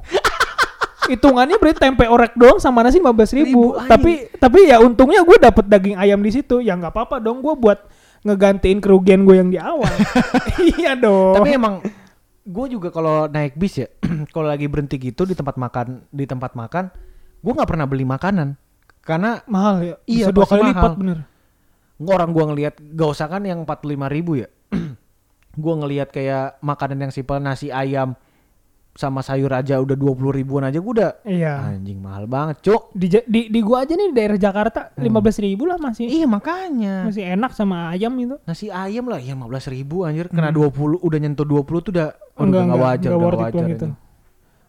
[1.09, 3.75] hitungannya berarti tempe orek doang sama nasi 15.000 ribu.
[3.75, 6.59] Ribu, tapi tapi ya untungnya gue dapet daging ayam di situ.
[6.59, 7.79] Ya nggak apa-apa dong gue buat
[8.23, 9.89] ngegantiin kerugian gue yang di awal.
[10.79, 11.35] Iya dong.
[11.39, 11.83] Tapi emang
[12.43, 13.87] gue juga kalau naik bis ya,
[14.35, 16.91] kalau lagi berhenti gitu di tempat makan di tempat makan,
[17.39, 18.55] gue nggak pernah beli makanan.
[19.03, 19.95] Karena mahal ya?
[20.07, 20.71] Iya, bisa dua kali mahal.
[20.75, 21.19] lipat bener
[22.11, 24.49] orang gue ngelihat gak usah kan yang 45 ribu ya,
[25.63, 28.17] gue ngelihat kayak makanan yang simpel nasi ayam
[28.93, 32.93] sama sayur aja udah 20 ribuan aja gue udah iya anjing mahal banget cuk.
[32.93, 35.09] di, di, di gua aja nih di daerah Jakarta 15.000
[35.43, 39.49] ribu lah masih Iya makanya masih enak sama ayam itu nasi ayam lah ya 15
[39.73, 42.49] ribu anjir kena 20 udah nyentuh 20 tuh udah Hmm.
[42.49, 43.71] udah Enggak, nggak enggak, wajar enggak udah wajar ini.
[43.73, 43.85] gitu.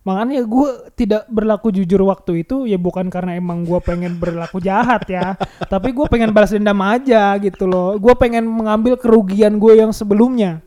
[0.05, 5.09] Makanya gue tidak berlaku jujur waktu itu ya bukan karena emang gue pengen berlaku jahat
[5.09, 5.33] ya,
[5.73, 7.97] tapi gue pengen balas dendam aja gitu loh.
[7.97, 10.61] Gue pengen mengambil kerugian gue yang sebelumnya.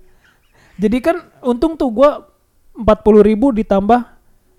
[0.77, 2.09] Jadi kan untung tuh gue
[2.77, 2.85] 40
[3.25, 4.05] ribu ditambah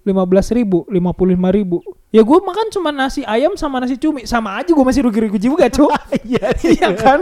[0.03, 1.05] 15 ribu, 55
[1.53, 1.79] ribu.
[2.09, 5.69] Ya gue makan cuma nasi ayam sama nasi cumi, sama aja gue masih rugi-rugi juga
[5.69, 5.93] cuy.
[6.25, 7.21] Iya iya kan,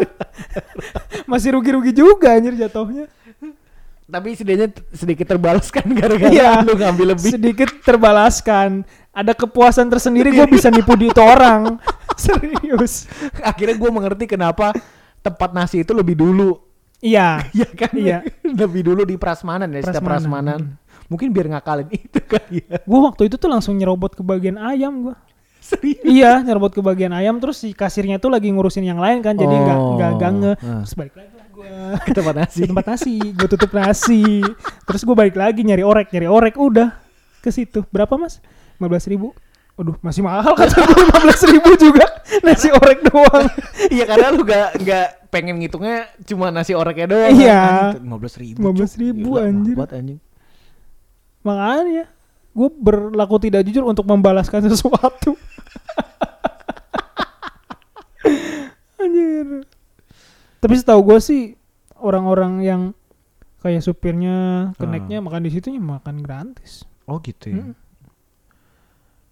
[1.30, 3.10] masih rugi-rugi juga anjir jatuhnya.
[4.06, 6.62] tapi setidaknya sedikit terbalaskan gara-gara Iya.
[6.62, 7.34] lu ngambil lebih.
[7.34, 8.86] sedikit terbalaskan.
[9.10, 11.82] Ada kepuasan tersendiri gue bisa nipu di itu orang.
[12.14, 13.10] Serius.
[13.42, 14.70] Akhirnya gue mengerti kenapa
[15.18, 16.54] tempat nasi itu lebih dulu.
[17.02, 17.50] Iya.
[17.50, 17.90] Iya kan?
[17.98, 18.18] Iya.
[18.46, 20.62] lebih dulu di prasmanan ya, setiap Prasmanan.
[20.62, 20.85] prasmanan.
[21.06, 22.82] Mungkin biar ngakalin itu kali ya.
[22.82, 25.16] Gue waktu itu tuh langsung nyerobot ke bagian ayam gue.
[25.58, 25.98] Serius.
[26.04, 29.50] iya, nyerobot ke bagian ayam terus si kasirnya tuh lagi ngurusin yang lain kan, jadi
[29.50, 29.94] nggak Oh.
[29.94, 30.52] nggak gange.
[30.56, 30.82] Ah.
[30.82, 31.68] Terus balik lagi lah gue
[32.00, 32.58] Ke tempat nasi.
[32.58, 34.22] ke tempat nasi, gue tutup nasi.
[34.86, 36.94] Terus gue balik lagi nyari orek, nyari orek, udah
[37.40, 37.82] ke situ.
[37.88, 38.38] Berapa mas?
[38.78, 39.34] 15 ribu.
[39.74, 41.02] Waduh, masih mahal kata gue
[41.34, 42.06] 15 ribu juga
[42.40, 43.46] nasi orek doang.
[43.86, 47.34] Iya karena lu gak, gak pengen ngitungnya cuma nasi oreknya doang.
[47.34, 47.60] Iya.
[47.98, 48.62] Lima belas ribu.
[48.62, 49.74] 15 ribu, Gila, anjir.
[49.74, 50.18] banget, anjing.
[51.46, 52.10] Makanya
[52.56, 55.38] gue berlaku tidak jujur untuk membalaskan sesuatu.
[58.98, 59.62] Anjir.
[60.58, 61.42] Tapi setahu gue sih
[62.00, 62.82] orang-orang yang
[63.62, 66.82] kayak supirnya, keneknya makan di situ ya makan gratis.
[67.06, 67.62] Oh gitu ya.
[67.62, 67.74] Mm.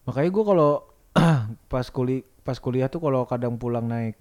[0.07, 0.73] Makanya gue kalau
[1.73, 4.21] pas kuliah pas kuliah tuh kalau kadang pulang naik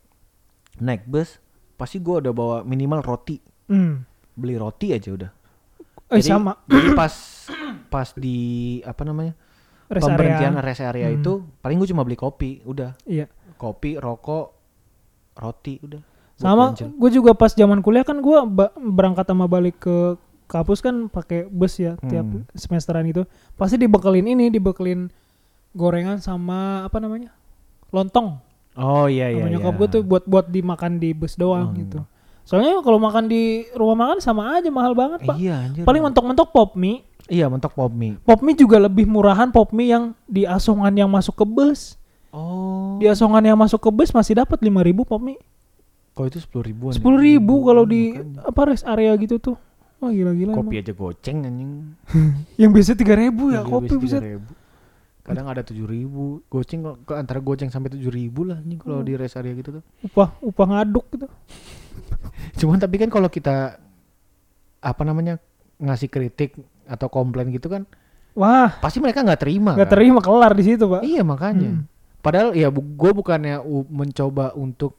[0.79, 1.43] naik bus
[1.75, 4.03] pasti gue udah bawa minimal roti Hmm.
[4.35, 5.31] beli roti aja udah.
[6.13, 7.13] Eh Jadi- sama Jadi pas
[7.89, 8.37] pas di
[8.81, 9.33] apa namanya
[9.87, 10.63] rest pemberhentian area.
[10.63, 11.17] rest area Hmm.
[11.17, 13.25] itu paling gue cuma beli kopi udah Iya.
[13.55, 14.53] kopi rokok
[15.33, 16.01] roti udah.
[16.35, 18.37] Sama gue juga pas zaman kuliah kan gue
[18.75, 22.45] berangkat sama balik ke kampus kan pakai bus ya tiap Hmm.
[22.51, 23.25] semesteran itu.
[23.53, 25.09] Pasti dibekelin ini, dibekelin
[25.71, 27.33] gorengan sama apa namanya?
[27.89, 28.41] lontong.
[28.73, 29.37] Oh iya iya.
[29.39, 29.53] sama iya.
[29.55, 31.75] nyokap gue tuh buat buat dimakan di bus doang Oh.
[31.75, 32.01] gitu.
[32.43, 35.35] Soalnya kalau makan di rumah makan sama aja mahal banget, Pak.
[35.35, 35.83] Iya anjir.
[35.83, 37.01] Paling mentok-mentok pop mie.
[37.25, 38.19] Iya mentok pop mie.
[38.19, 41.95] Pop mie juga lebih murahan pop mie yang di asongan yang masuk ke bus.
[42.29, 42.97] Oh.
[42.97, 44.69] Di asongan yang masuk ke bus masih dapat 5000
[45.01, 45.39] pop mie.
[46.13, 46.91] Kok itu sepuluh ribuan?
[46.91, 46.95] ya?
[46.95, 48.43] Sepuluh ribu kalau di Makanya.
[48.43, 49.57] apa rest area gitu tuh.
[49.97, 50.51] Wah gila-gila.
[50.51, 50.83] kopi emang.
[50.83, 51.71] aja goceng anjing.
[52.61, 54.17] Yang biasa tiga ribu ya Iya, kopi biasa bisa.
[54.19, 54.61] 3.000.
[55.23, 58.99] Kadang ada tujuh ribu, goceng kok- ke antara goceng sampai tujuh ribu lah anjing kalau
[58.99, 59.07] Hmm.
[59.07, 59.83] di rest area gitu tuh.
[60.03, 61.31] Upah upah ngaduk gitu.
[62.59, 63.77] Cuman tapi kan kalau kita
[64.79, 65.39] apa namanya
[65.77, 67.87] ngasih kritik atau komplain gitu kan,
[68.33, 69.71] Wah pasti mereka nggak terima.
[69.73, 69.95] nggak kan?
[69.95, 71.01] terima kelar di situ pak.
[71.01, 71.69] Iya makanya.
[71.79, 71.85] Hmm.
[72.19, 74.95] Padahal ya gue bukannya mencoba untuk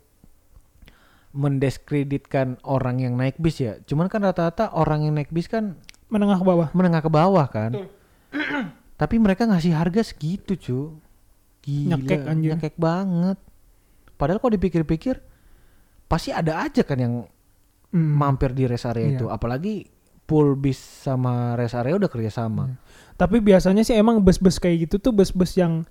[1.33, 3.81] mendiskreditkan orang yang naik bis ya.
[3.83, 5.75] Cuman kan rata-rata orang yang naik bis kan
[6.07, 6.69] Menengah ke bawah.
[6.71, 7.71] menengah ke bawah kan.
[7.75, 7.89] Betul.
[9.01, 10.79] Tapi mereka ngasih harga segitu cu.
[11.65, 12.51] Gila, Nyekek, anjir.
[12.55, 13.39] nyekek banget.
[14.15, 15.19] Padahal kalau dipikir-pikir
[16.15, 17.15] pasti ada aja kan yang
[17.91, 18.15] Hmm.
[18.15, 19.15] mampir di rest area Iya.
[19.17, 19.27] itu.
[19.27, 19.87] Apalagi
[20.25, 22.67] pool bis sama rest area udah kerja sama.
[22.67, 22.77] Iya.
[23.17, 25.83] Tapi biasanya sih emang bus-bus kayak gitu tuh bus-bus yang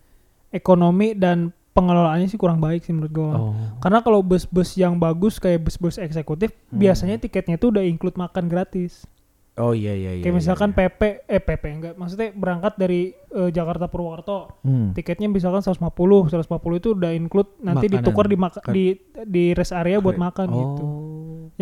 [0.50, 3.32] ekonomi dan pengelolaannya sih kurang baik sih menurut gue.
[3.32, 3.56] Oh.
[3.80, 6.78] Karena kalau bus-bus yang bagus kayak bus-bus eksekutif, Hmm.
[6.78, 9.08] biasanya tiketnya tuh udah include makan gratis.
[9.54, 10.24] Oh iya iya iya.
[10.26, 10.90] kayak iya, misalkan iya.
[10.90, 14.98] PP, eh PP enggak, maksudnya berangkat dari eh, Jakarta Purwokerto, Hmm.
[14.98, 18.02] tiketnya misalkan 150, 150 itu udah include nanti Makanan.
[18.02, 18.74] ditukar di maka- Kan.
[18.74, 18.98] di
[19.30, 20.58] di rest area buat makan oh.
[20.58, 20.86] gitu.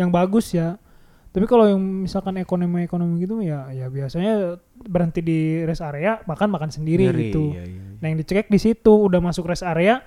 [0.00, 0.80] Yang bagus ya.
[1.32, 6.68] Tapi kalau yang misalkan ekonomi-ekonomi gitu ya ya biasanya berhenti di rest area, makan makan
[6.68, 7.52] sendiri Ngeri, gitu.
[7.52, 7.82] iya, iya, iya.
[8.00, 10.00] Nah yang dicek di situ udah masuk rest area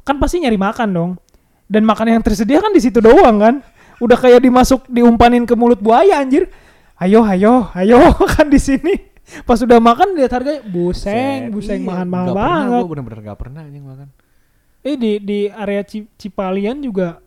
[0.00, 1.12] kan pasti nyari makan dong.
[1.64, 3.54] Dan makan yang tersedia kan di situ doang kan.
[3.96, 6.52] Udah kayak dimasuk diumpanin ke mulut buaya anjir.
[7.00, 8.94] Ayo ayo ayo makan di sini.
[9.48, 12.80] Pas udah makan lihat harganya buseng, Set, buseng iya, nggak pernah, banget.
[12.84, 14.08] Gue bener-bener gak pernah anjing makan.
[14.84, 17.24] Eh di di area Ci- Cipalian juga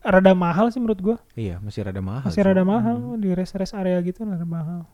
[0.00, 1.16] rada mahal sih menurut gua.
[1.34, 2.30] Iya masih rada mahal.
[2.30, 4.86] Masih rada mahal di rest-rest area gitu rada mahal.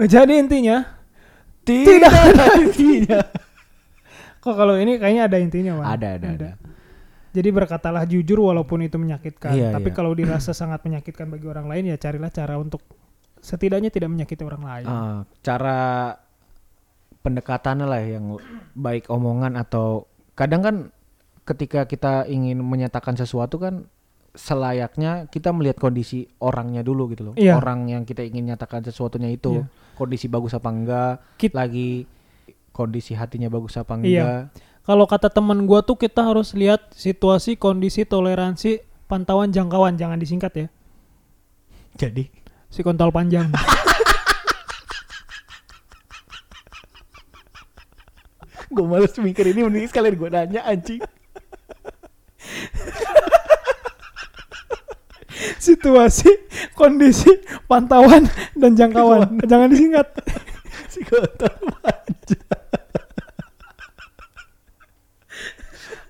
[0.00, 0.82] Eh, Jadi intinya
[1.62, 3.20] Tidak ada intinya.
[4.40, 5.84] kok kalau ini kayaknya ada intinya, Wan.
[5.84, 6.50] Ada ada ada.
[7.28, 9.52] Jadi berkatalah jujur walaupun itu menyakitkan.
[9.52, 9.94] Iya, Tapi iya.
[9.94, 12.80] kalau dirasa sangat menyakitkan bagi orang lain ya carilah cara untuk
[13.48, 14.86] setidaknya tidak menyakiti orang lain.
[14.86, 15.80] Ah, cara
[17.24, 18.36] pendekatannya lah yang
[18.76, 20.04] baik omongan atau
[20.36, 20.76] kadang kan
[21.42, 23.88] ketika kita ingin menyatakan sesuatu kan
[24.36, 27.34] selayaknya kita melihat kondisi orangnya dulu gitu loh.
[27.34, 27.58] Iya.
[27.58, 29.96] Orang yang kita ingin nyatakan sesuatunya itu Iya.
[29.98, 32.06] kondisi bagus apa enggak, Kit- lagi
[32.70, 34.04] kondisi hatinya bagus apa Iya.
[34.22, 34.42] enggak.
[34.86, 40.52] Kalau kata teman gua tuh kita harus lihat situasi, kondisi, toleransi, pantauan, jangkauan, jangan disingkat
[40.54, 40.66] ya.
[41.98, 42.30] Jadi
[42.68, 43.48] Si kontol panjang.
[48.68, 51.00] gue males mikir ini mending sekalian gue nanya anjing.
[55.58, 56.30] situasi,
[56.78, 57.34] kondisi,
[57.66, 59.42] pantauan, dan jangkauan.
[59.44, 60.06] jangan disingkat.
[60.92, 61.50] si kotor
[61.82, 62.46] panjang.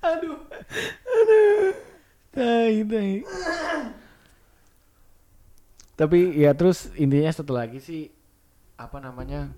[0.04, 0.36] Aduh.
[1.08, 1.72] Aduh.
[2.34, 3.24] Tai, tai.
[5.98, 8.06] Tapi ya terus intinya satu lagi sih
[8.78, 9.50] apa namanya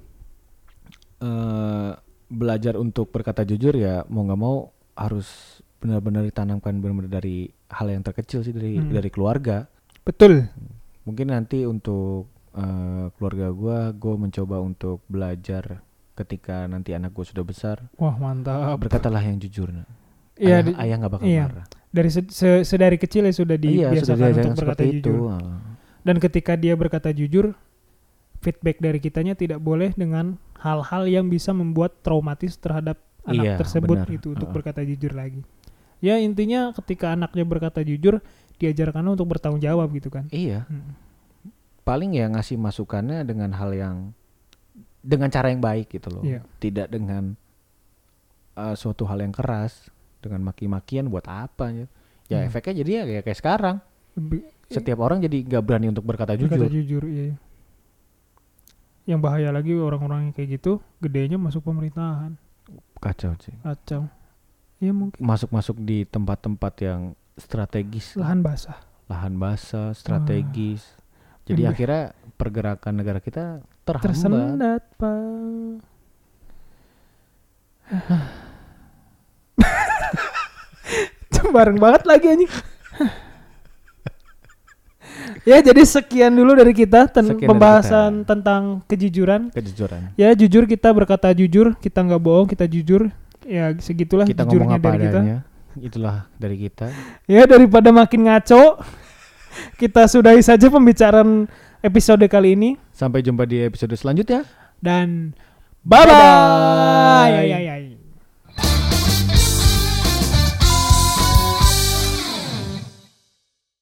[1.20, 1.91] eh
[2.30, 5.28] belajar untuk berkata jujur ya mau nggak mau harus
[5.76, 8.88] benar-benar ditanamkan benar-benar dari hal yang terkecil sih dari Hmm.
[8.91, 9.68] dari keluarga.
[10.01, 10.49] Betul.
[11.05, 15.78] Mungkin nanti untuk eh, keluarga gua, gue mencoba untuk belajar
[16.12, 18.74] ketika nanti anak gue sudah besar Wah, mantap.
[18.76, 19.70] berkatalah yang jujur.
[20.34, 21.47] Iya, ayah, nggak bakal iya.
[21.47, 21.66] marah.
[21.91, 24.99] dari se- se- sedari kecil ya sudah Iya, sudah dibiasakan untuk berkata jujur.
[24.99, 25.14] itu.
[26.01, 27.53] Dan ketika dia berkata jujur,
[28.40, 33.96] feedback dari kitanya tidak boleh dengan hal-hal yang bisa membuat traumatis terhadap anak Iya, tersebut
[34.01, 34.09] benar.
[34.09, 34.57] itu untuk Heeh.
[34.57, 35.44] berkata jujur lagi.
[36.01, 38.24] Ya intinya ketika anaknya berkata jujur,
[38.57, 40.24] diajarkan untuk bertanggung jawab gitu kan.
[40.32, 40.96] Iya, Hmm.
[41.80, 43.96] paling ya ngasih masukannya dengan hal yang
[45.01, 46.24] dengan cara yang baik gitu loh.
[46.24, 46.40] Iya.
[46.57, 47.36] Tidak dengan
[48.53, 49.88] eh, suatu hal yang keras,
[50.20, 51.86] dengan maki-makian buat apa ya?
[52.28, 52.48] Ya Hmm.
[52.48, 53.76] efeknya jadi ya kayak, kayak sekarang.
[54.70, 57.02] Setiap orang jadi nggak berani untuk berkata berkata jujur.
[57.02, 57.34] jujur, iya.
[59.02, 62.38] Yang bahaya lagi orang-orang yang kayak gitu, gedenya masuk pemerintahan.
[63.02, 63.50] Kacau sih.
[63.66, 64.06] Kacau.
[64.78, 67.00] Ya mungkin Masuk-masuk di tempat-tempat yang
[67.34, 68.78] strategis, lahan basah.
[69.10, 70.86] lahan basah, strategis.
[71.44, 72.02] Jadi Yang- akhirnya
[72.38, 74.06] pergerakan negara kita terhambat.
[74.06, 75.18] Tersendat, Pak.
[81.50, 82.52] Bareng banget lagi anjing.
[85.43, 88.28] Ya, jadi sekian dulu dari kita ten- Sekian dari pembahasan kita.
[88.28, 89.41] tentang kejujuran.
[89.51, 90.01] Kejujuran.
[90.14, 93.09] Ya, jujur kita berkata jujur, kita nggak bohong, kita jujur.
[93.43, 95.11] Ya, segitulah Kita ngomong jujurnya apa dari kita.
[95.12, 95.36] adanya.
[95.72, 96.86] Itulah dari kita.
[97.30, 98.78] Ya, daripada makin ngaco,
[99.80, 104.45] kita sudahi saja pembicaraan episode kali ini Sampai jumpa di episode selanjutnya.
[104.78, 105.32] dan
[105.80, 106.12] bye bye.
[106.12, 107.32] Bye-bye.
[107.34, 108.89] Ay, ay, ay.